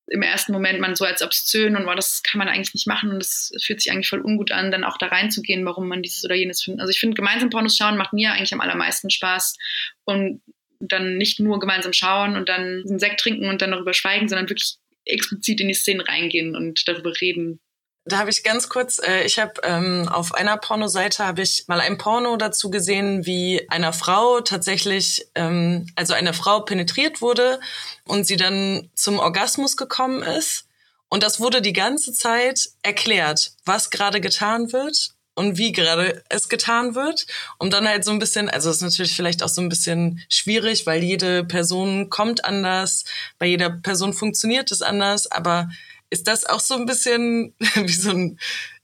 [0.07, 3.11] im ersten Moment man so als obszön und oh, das kann man eigentlich nicht machen
[3.11, 6.25] und das fühlt sich eigentlich voll ungut an, dann auch da reinzugehen, warum man dieses
[6.25, 6.81] oder jenes findet.
[6.81, 9.57] Also ich finde, gemeinsam Pornos schauen macht mir eigentlich am allermeisten Spaß
[10.03, 10.41] und
[10.81, 14.49] dann nicht nur gemeinsam schauen und dann einen Sekt trinken und dann darüber schweigen, sondern
[14.49, 14.75] wirklich
[15.05, 17.59] explizit in die Szenen reingehen und darüber reden.
[18.05, 21.79] Da habe ich ganz kurz, äh, ich habe ähm, auf einer Pornoseite habe ich mal
[21.79, 27.59] ein Porno dazu gesehen, wie einer Frau tatsächlich, ähm, also eine Frau penetriert wurde
[28.05, 30.65] und sie dann zum Orgasmus gekommen ist.
[31.09, 36.49] Und das wurde die ganze Zeit erklärt, was gerade getan wird und wie gerade es
[36.49, 37.25] getan wird.
[37.57, 40.21] Um dann halt so ein bisschen, also es ist natürlich vielleicht auch so ein bisschen
[40.29, 43.05] schwierig, weil jede Person kommt anders,
[43.37, 45.69] bei jeder Person funktioniert es anders, aber
[46.09, 48.39] ist das auch so ein bisschen wie so ein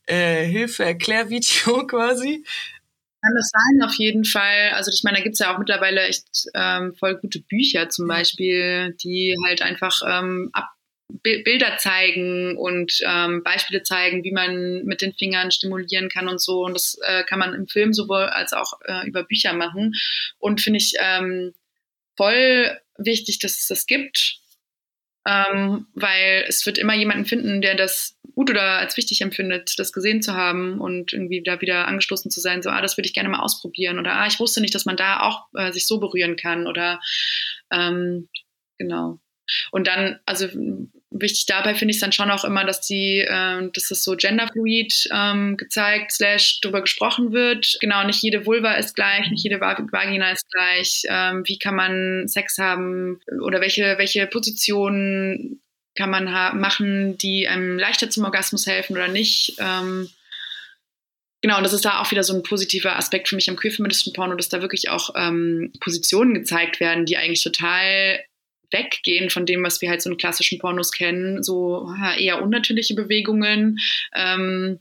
[0.08, 2.44] äh, Hilfe-Erklärvideo quasi?
[3.22, 4.72] Kann das sein, auf jeden Fall.
[4.74, 8.08] Also ich meine, da gibt es ja auch mittlerweile echt ähm, voll gute Bücher zum
[8.08, 10.70] Beispiel, die halt einfach ähm, ab
[11.10, 16.64] Bilder zeigen und ähm, Beispiele zeigen, wie man mit den Fingern stimulieren kann und so.
[16.66, 19.94] Und das äh, kann man im Film sowohl als auch äh, über Bücher machen.
[20.38, 21.54] Und finde ich ähm,
[22.16, 24.40] voll wichtig, dass es das gibt
[25.28, 29.92] ähm, weil es wird immer jemanden finden, der das gut oder als wichtig empfindet, das
[29.92, 33.14] gesehen zu haben und irgendwie da wieder angestoßen zu sein, so, ah, das würde ich
[33.14, 36.00] gerne mal ausprobieren oder ah, ich wusste nicht, dass man da auch äh, sich so
[36.00, 37.02] berühren kann oder
[37.72, 38.30] ähm,
[38.78, 39.20] genau.
[39.72, 40.48] Und dann, also
[41.10, 45.10] wichtig dabei finde ich dann schon auch immer, dass die, äh, dass das so genderfluid
[45.14, 47.78] ähm, gezeigt, slash drüber gesprochen wird.
[47.80, 51.04] Genau, nicht jede Vulva ist gleich, nicht jede Vagina ist gleich.
[51.08, 55.62] Ähm, wie kann man Sex haben oder welche, welche Positionen
[55.96, 56.26] kann man
[56.60, 59.56] machen, die einem leichter zum Orgasmus helfen oder nicht.
[59.60, 60.10] Ähm,
[61.42, 64.14] Genau, und das ist da auch wieder so ein positiver Aspekt für mich am queerfeministischen
[64.14, 68.20] Porno, dass da wirklich auch ähm, Positionen gezeigt werden, die eigentlich total
[68.72, 73.78] weggehen von dem, was wir halt so in klassischen Pornos kennen, so eher unnatürliche Bewegungen.
[74.16, 74.80] Ähm,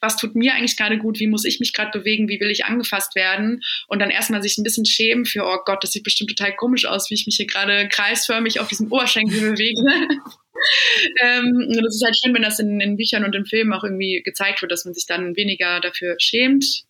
[0.00, 2.64] was tut mir eigentlich gerade gut, wie muss ich mich gerade bewegen, wie will ich
[2.64, 6.30] angefasst werden und dann erstmal sich ein bisschen schämen für, oh Gott, das sieht bestimmt
[6.30, 9.80] total komisch aus, wie ich mich hier gerade kreisförmig auf diesem Oberschenkel bewege.
[11.20, 14.22] ähm, das ist halt schön, wenn das in, in Büchern und in Filmen auch irgendwie
[14.24, 16.87] gezeigt wird, dass man sich dann weniger dafür schämt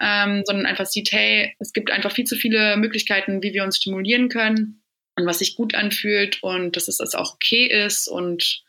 [0.00, 3.76] ähm, sondern einfach sieht, hey, es gibt einfach viel zu viele Möglichkeiten, wie wir uns
[3.76, 4.82] stimulieren können
[5.16, 8.64] und was sich gut anfühlt und dass es das auch okay ist und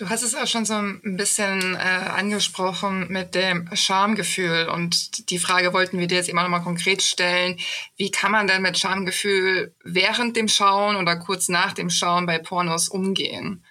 [0.00, 5.38] Du hast es auch schon so ein bisschen äh, angesprochen mit dem Schamgefühl und die
[5.38, 7.58] Frage wollten wir dir jetzt immer noch mal konkret stellen.
[7.98, 12.38] Wie kann man denn mit Schamgefühl während dem Schauen oder kurz nach dem Schauen bei
[12.38, 13.62] Pornos umgehen?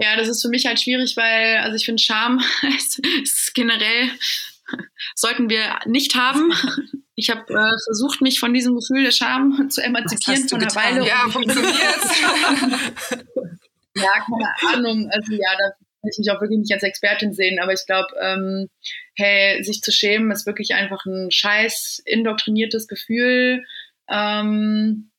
[0.00, 2.42] Ja, das ist für mich halt schwierig, weil, also ich finde, Scham
[3.22, 4.10] ist generell
[5.14, 6.52] sollten wir nicht haben.
[7.14, 11.06] Ich habe äh, versucht, mich von diesem Gefühl der Scham zu emanzipieren von einer Weile.
[11.06, 11.74] Ja, funktioniert.
[13.96, 15.08] ja, keine Ahnung.
[15.12, 18.08] Also ja, da kann ich mich auch wirklich nicht als Expertin sehen, aber ich glaube,
[18.20, 18.68] ähm,
[19.14, 23.64] hey, sich zu schämen ist wirklich einfach ein scheiß indoktriniertes Gefühl.
[24.10, 25.10] Ähm,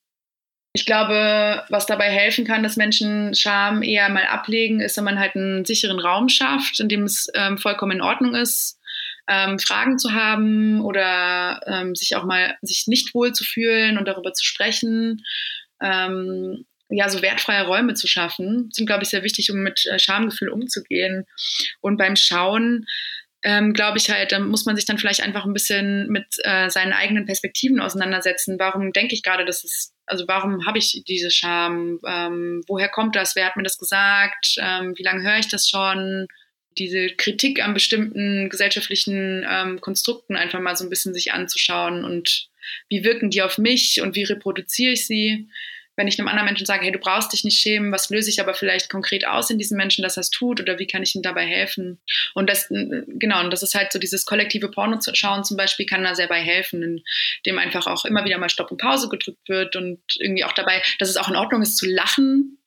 [0.76, 5.18] ich glaube, was dabei helfen kann, dass Menschen Scham eher mal ablegen, ist, wenn man
[5.18, 8.78] halt einen sicheren Raum schafft, in dem es ähm, vollkommen in Ordnung ist,
[9.28, 14.06] ähm, Fragen zu haben oder ähm, sich auch mal sich nicht wohl zu fühlen und
[14.06, 15.22] darüber zu sprechen.
[15.82, 19.98] Ähm, ja, so wertfreie Räume zu schaffen, sind, glaube ich, sehr wichtig, um mit äh,
[19.98, 21.24] Schamgefühl umzugehen.
[21.80, 22.86] Und beim Schauen
[23.46, 26.68] ähm, glaube ich halt, da muss man sich dann vielleicht einfach ein bisschen mit äh,
[26.68, 28.58] seinen eigenen Perspektiven auseinandersetzen.
[28.58, 32.00] Warum denke ich gerade, dass es, also warum habe ich diese Scham?
[32.04, 33.36] Ähm, woher kommt das?
[33.36, 34.56] Wer hat mir das gesagt?
[34.58, 36.26] Ähm, wie lange höre ich das schon?
[36.78, 42.48] Diese Kritik an bestimmten gesellschaftlichen ähm, Konstrukten einfach mal so ein bisschen sich anzuschauen und
[42.88, 45.48] wie wirken die auf mich und wie reproduziere ich sie?
[45.96, 48.40] wenn ich einem anderen Menschen sage, hey, du brauchst dich nicht schämen, was löse ich
[48.40, 51.14] aber vielleicht konkret aus in diesem Menschen, dass er es tut oder wie kann ich
[51.14, 51.98] ihm dabei helfen?
[52.34, 55.86] Und das, genau, und das ist halt so dieses kollektive Porno zu schauen zum Beispiel
[55.86, 57.02] kann da sehr bei helfen,
[57.44, 60.82] indem einfach auch immer wieder mal Stopp und Pause gedrückt wird und irgendwie auch dabei,
[60.98, 62.58] dass es auch in Ordnung ist zu lachen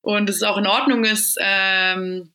[0.00, 2.32] und es auch in Ordnung ist, ähm,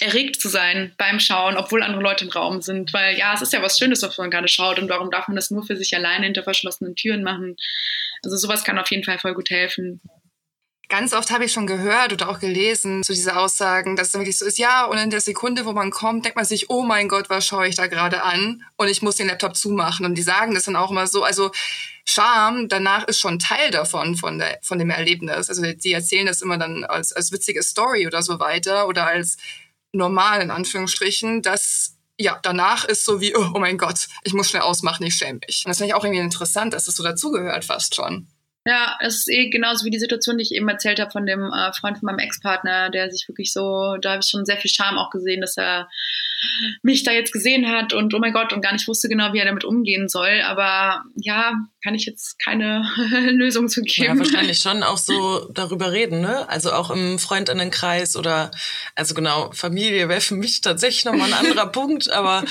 [0.00, 2.92] erregt zu sein beim Schauen, obwohl andere Leute im Raum sind.
[2.92, 5.36] Weil ja, es ist ja was Schönes, was man gerade schaut und warum darf man
[5.36, 7.56] das nur für sich alleine hinter verschlossenen Türen machen?
[8.22, 10.00] Also sowas kann auf jeden Fall voll gut helfen.
[10.90, 14.36] Ganz oft habe ich schon gehört oder auch gelesen, so diese Aussagen, dass es wirklich
[14.36, 17.08] so ist, ja, und in der Sekunde, wo man kommt, denkt man sich, oh mein
[17.08, 18.62] Gott, was schaue ich da gerade an?
[18.76, 20.04] Und ich muss den Laptop zumachen.
[20.04, 21.24] Und die sagen das dann auch immer so.
[21.24, 21.52] Also
[22.06, 25.48] Scham danach ist schon Teil davon, von, der, von dem Erlebnis.
[25.48, 29.38] Also die erzählen das immer dann als, als witzige Story oder so weiter oder als
[29.94, 34.62] normal in Anführungsstrichen, dass ja, danach ist so wie, oh, mein Gott, ich muss schnell
[34.62, 35.64] ausmachen, ich schäme mich.
[35.64, 38.28] Und das finde ich auch irgendwie interessant, dass das so dazugehört fast schon.
[38.66, 41.52] Ja, es ist eh genauso wie die Situation, die ich eben erzählt habe von dem
[41.52, 44.70] äh, Freund von meinem Ex-Partner, der sich wirklich so, da habe ich schon sehr viel
[44.70, 45.88] Scham auch gesehen, dass er
[46.82, 49.38] mich da jetzt gesehen hat und oh mein Gott und gar nicht wusste genau, wie
[49.38, 50.40] er damit umgehen soll.
[50.42, 52.88] Aber ja, kann ich jetzt keine
[53.32, 54.18] Lösung zu geben.
[54.18, 56.48] Ja, wahrscheinlich schon auch so darüber reden, ne?
[56.48, 58.50] Also auch im Freundinnenkreis oder
[58.94, 62.44] also genau, Familie wäre für mich tatsächlich nochmal ein anderer Punkt, aber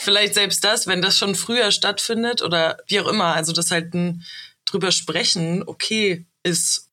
[0.00, 3.94] vielleicht selbst das, wenn das schon früher stattfindet oder wie auch immer, also das halt
[3.94, 4.24] ein
[4.66, 6.90] drüber sprechen okay ist.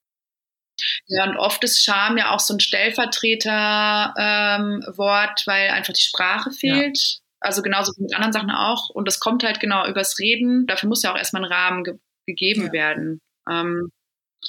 [1.07, 6.51] Ja, und oft ist Scham ja auch so ein Stellvertreterwort, ähm, weil einfach die Sprache
[6.51, 6.97] fehlt.
[6.97, 7.19] Ja.
[7.39, 8.89] Also genauso wie mit anderen Sachen auch.
[8.89, 10.65] Und das kommt halt genau übers Reden.
[10.65, 12.71] Dafür muss ja auch erstmal ein Rahmen ge gegeben ja.
[12.71, 13.19] werden.
[13.49, 13.91] Ähm,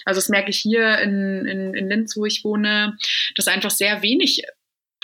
[0.05, 2.97] also das merke ich hier in, in, in Linz, wo ich wohne,
[3.37, 4.45] dass einfach sehr wenig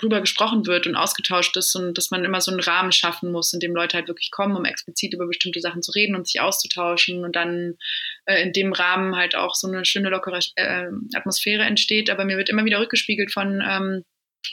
[0.01, 3.53] drüber gesprochen wird und ausgetauscht ist und dass man immer so einen Rahmen schaffen muss,
[3.53, 6.40] in dem Leute halt wirklich kommen, um explizit über bestimmte Sachen zu reden und sich
[6.40, 7.76] auszutauschen und dann
[8.26, 12.11] äh, in dem Rahmen halt auch so eine schöne, lockere äh, Atmosphäre entsteht.
[12.11, 14.05] Aber mir wird immer wieder rückgespiegelt von ähm,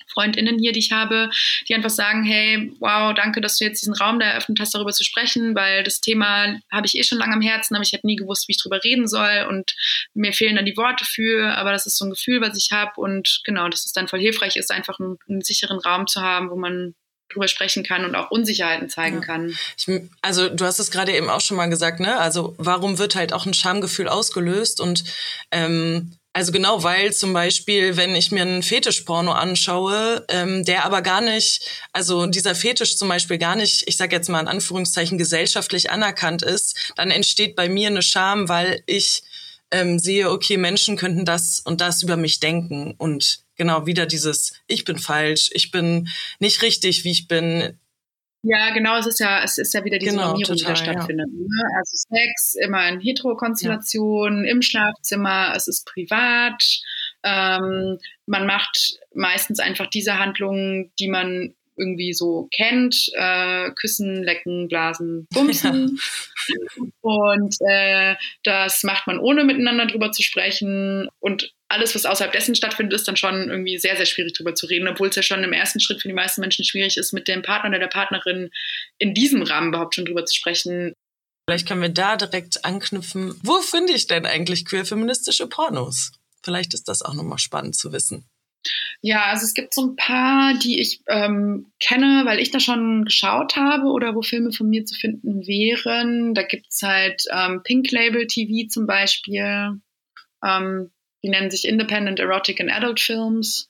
[0.07, 1.29] Freundinnen hier, die ich habe,
[1.67, 4.91] die einfach sagen, hey, wow, danke, dass du jetzt diesen Raum da eröffnet hast, darüber
[4.91, 8.07] zu sprechen, weil das Thema habe ich eh schon lange am Herzen, aber ich hätte
[8.07, 9.75] nie gewusst, wie ich drüber reden soll und
[10.13, 12.99] mir fehlen dann die Worte für, aber das ist so ein Gefühl, was ich habe
[12.99, 16.49] und genau, dass es dann voll hilfreich ist, einfach einen, einen sicheren Raum zu haben,
[16.49, 16.95] wo man
[17.29, 19.25] drüber sprechen kann und auch Unsicherheiten zeigen ja.
[19.25, 19.57] kann.
[19.77, 19.87] Ich,
[20.21, 22.17] also du hast es gerade eben auch schon mal gesagt, ne?
[22.17, 25.03] Also warum wird halt auch ein Schamgefühl ausgelöst und
[25.51, 31.01] ähm, also genau, weil zum Beispiel, wenn ich mir einen Fetischporno anschaue, ähm, der aber
[31.01, 35.17] gar nicht, also dieser Fetisch zum Beispiel gar nicht, ich sage jetzt mal in Anführungszeichen,
[35.17, 39.23] gesellschaftlich anerkannt ist, dann entsteht bei mir eine Scham, weil ich
[39.71, 42.93] ähm, sehe, okay, Menschen könnten das und das über mich denken.
[42.99, 46.07] Und genau wieder dieses, ich bin falsch, ich bin
[46.37, 47.79] nicht richtig, wie ich bin,
[48.43, 50.91] ja, genau, es ist ja, es ist ja wieder diese genau, Normierung, total, die da
[50.91, 51.27] stattfindet.
[51.31, 51.39] Ja.
[51.39, 51.77] Ne?
[51.77, 54.51] Also Sex immer in Heterokonstellationen, ja.
[54.51, 56.63] im Schlafzimmer, es ist privat.
[57.23, 64.67] Ähm, man macht meistens einfach diese Handlungen, die man irgendwie so kennt, äh, küssen, lecken,
[64.67, 65.99] blasen, bumsen.
[66.49, 66.85] Ja.
[67.01, 71.09] Und äh, das macht man ohne miteinander drüber zu sprechen.
[71.19, 74.67] Und alles, was außerhalb dessen stattfindet, ist dann schon irgendwie sehr, sehr schwierig drüber zu
[74.67, 77.27] reden, obwohl es ja schon im ersten Schritt für die meisten Menschen schwierig ist, mit
[77.27, 78.49] dem Partner oder der Partnerin
[78.97, 80.93] in diesem Rahmen überhaupt schon drüber zu sprechen.
[81.49, 83.39] Vielleicht können wir da direkt anknüpfen.
[83.43, 86.11] Wo finde ich denn eigentlich queer-feministische Pornos?
[86.43, 88.25] Vielleicht ist das auch nochmal spannend zu wissen.
[89.01, 93.05] Ja, also es gibt so ein paar, die ich ähm, kenne, weil ich da schon
[93.05, 96.33] geschaut habe oder wo Filme von mir zu finden wären.
[96.33, 99.79] Da gibt es halt ähm, Pink Label TV zum Beispiel.
[100.43, 100.91] Ähm,
[101.23, 103.67] die nennen sich Independent Erotic and Adult Films.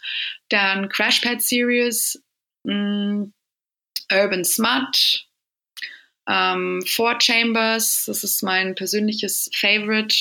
[0.49, 2.21] Dann Crash Pad Series,
[2.63, 3.33] mh, mm,
[4.11, 5.25] Urban Smut,
[6.29, 10.15] ähm, Four Chambers, das ist mein persönliches Favorite.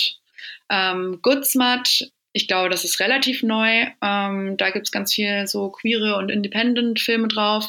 [0.70, 3.86] Ähm, Good Smut ich glaube, das ist relativ neu.
[4.02, 7.66] Ähm, da gibt es ganz viel so queere und Independent-Filme drauf.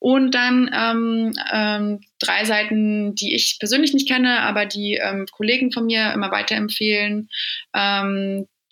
[0.00, 5.70] Und dann ähm, ähm, drei Seiten, die ich persönlich nicht kenne, aber die ähm, Kollegen
[5.70, 7.28] von mir immer weiterempfehlen.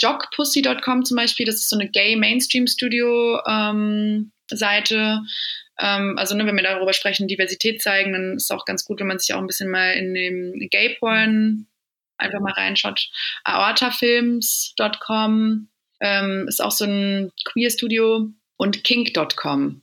[0.01, 5.21] Jogpussy.com zum Beispiel, das ist so eine Gay Mainstream Studio ähm, Seite.
[5.79, 9.01] Ähm, also ne, wenn wir darüber sprechen, Diversität zeigen, dann ist es auch ganz gut,
[9.01, 11.67] wenn man sich auch ein bisschen mal in dem Gay Porn
[12.19, 13.09] einfach mal reinschaut.
[13.45, 15.69] aortafilms.com
[16.01, 19.83] ähm, ist auch so ein Queer-Studio und kink.com.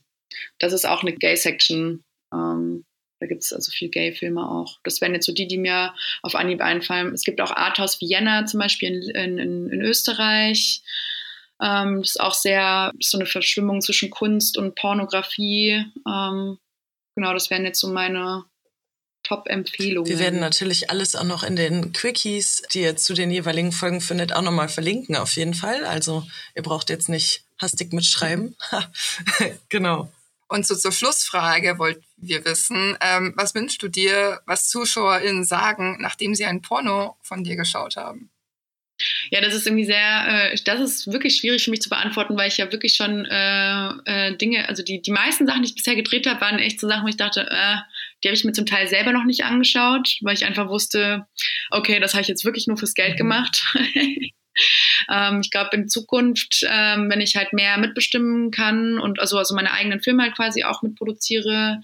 [0.58, 2.02] Das ist auch eine Gay-Section.
[2.32, 2.84] Ähm,
[3.20, 4.78] da gibt es also viel Gay-Filme auch.
[4.84, 7.12] Das wären jetzt so die, die mir auf Anhieb einfallen.
[7.12, 10.82] Es gibt auch Arthouse Vienna zum Beispiel in, in, in Österreich.
[11.60, 15.84] Ähm, das ist auch sehr so eine Verschwimmung zwischen Kunst und Pornografie.
[16.06, 16.58] Ähm,
[17.16, 18.44] genau, das wären jetzt so meine
[19.24, 20.08] Top-Empfehlungen.
[20.08, 24.00] Wir werden natürlich alles auch noch in den Quickies, die ihr zu den jeweiligen Folgen
[24.00, 25.84] findet, auch nochmal verlinken, auf jeden Fall.
[25.84, 28.56] Also ihr braucht jetzt nicht hastig mitschreiben.
[29.68, 30.08] genau.
[30.48, 35.98] Und so zur Schlussfrage wollten wir wissen, ähm, was wünschst du dir, was ZuschauerInnen sagen,
[36.00, 38.30] nachdem sie ein Porno von dir geschaut haben?
[39.30, 42.48] Ja, das ist irgendwie sehr, äh, das ist wirklich schwierig für mich zu beantworten, weil
[42.48, 45.94] ich ja wirklich schon äh, äh, Dinge, also die, die meisten Sachen, die ich bisher
[45.94, 47.76] gedreht habe, waren echt so Sachen, wo ich dachte, äh,
[48.22, 51.26] die habe ich mir zum Teil selber noch nicht angeschaut, weil ich einfach wusste,
[51.70, 53.18] okay, das habe ich jetzt wirklich nur fürs Geld mhm.
[53.18, 53.64] gemacht.
[55.12, 59.54] Ähm, ich glaube, in Zukunft, ähm, wenn ich halt mehr mitbestimmen kann und also, also
[59.54, 61.80] meine eigenen Filme halt quasi auch mitproduziere,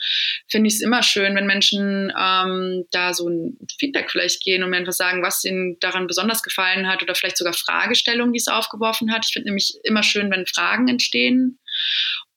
[0.50, 4.70] finde ich es immer schön, wenn Menschen ähm, da so ein Feedback vielleicht gehen und
[4.70, 8.48] mir einfach sagen, was ihnen daran besonders gefallen hat oder vielleicht sogar Fragestellungen, die es
[8.48, 9.24] aufgeworfen hat.
[9.26, 11.58] Ich finde nämlich immer schön, wenn Fragen entstehen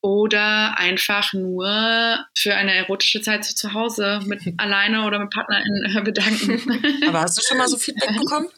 [0.02, 6.62] oder einfach nur für eine erotische Zeit zu Hause mit alleine oder mit PartnerInnen bedanken.
[7.08, 8.50] Aber hast du schon mal so Feedback bekommen?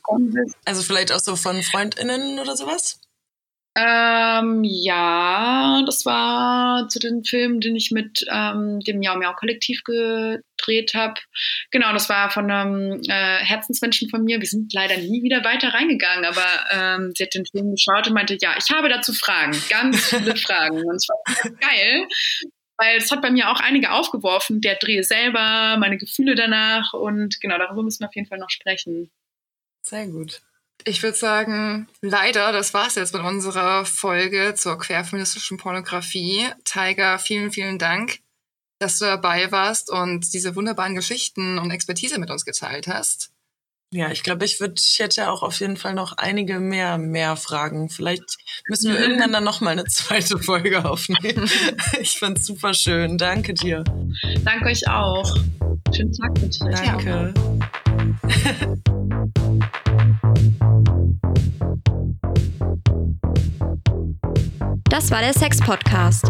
[0.66, 3.00] Also vielleicht auch so von FreundInnen oder sowas?
[3.78, 9.84] Ähm, ja, das war zu den Filmen, den ich mit ähm, dem Miau Miau Kollektiv
[10.60, 11.16] gedreht habe.
[11.72, 14.40] Genau, das war von einem äh, Herzensmenschen von mir.
[14.40, 18.14] Wir sind leider nie wieder weiter reingegangen, aber ähm, sie hat den Film geschaut und
[18.14, 20.78] meinte, ja, ich habe dazu Fragen, ganz viele Fragen.
[20.78, 22.08] Und es war geil,
[22.78, 27.40] weil es hat bei mir auch einige aufgeworfen, der Dreh selber, meine Gefühle danach und
[27.42, 29.12] genau, darüber müssen wir auf jeden Fall noch sprechen.
[29.82, 30.42] Sehr gut.
[30.86, 36.48] Ich würde sagen, leider, das war's jetzt mit unserer Folge zur querfeministischen Pornografie.
[36.64, 38.20] Tiger, vielen, vielen Dank,
[38.80, 43.32] dass du dabei warst und diese wunderbaren Geschichten und Expertise mit uns geteilt hast.
[43.92, 47.36] Ja, ich glaube, ich würde, ich hätte auch auf jeden Fall noch einige mehr, mehr
[47.36, 47.90] Fragen.
[47.90, 51.50] Vielleicht müssen wir irgendwann dann noch mal eine zweite Folge aufnehmen.
[52.00, 53.18] ich fand's super schön.
[53.18, 53.84] Danke dir.
[54.46, 55.36] Danke euch auch.
[55.96, 56.70] Schönen Tag mit dir.
[56.70, 57.34] Danke.
[65.00, 66.30] Das war der Sex Podcast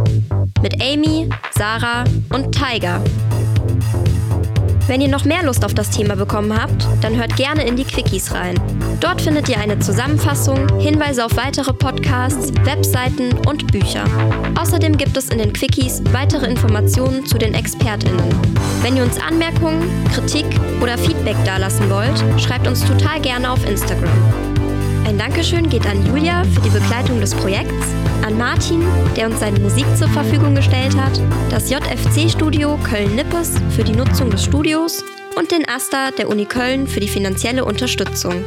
[0.61, 3.03] mit Amy, Sarah und Tiger.
[4.86, 7.84] Wenn ihr noch mehr Lust auf das Thema bekommen habt, dann hört gerne in die
[7.84, 8.53] Quickies rein.
[8.99, 14.03] Dort findet ihr eine Zusammenfassung, Hinweise auf weitere Podcasts, Webseiten und Bücher.
[14.55, 18.30] Außerdem gibt es in den Quickies weitere Informationen zu den ExpertInnen.
[18.84, 19.82] Wenn ihr uns Anmerkungen,
[20.13, 20.45] Kritik
[20.80, 24.49] oder Feedback dalassen wollt, schreibt uns total gerne auf Instagram.
[25.06, 27.88] Ein Dankeschön geht an Julia für die Begleitung des Projekts,
[28.26, 28.84] an Martin,
[29.16, 31.20] der uns seine Musik zur Verfügung gestellt hat,
[31.50, 35.04] das JFC-Studio Köln-Nippes für die Nutzung des Studios
[35.36, 38.45] und den AStA der Uni Köln für die finanzielle Unterstützung.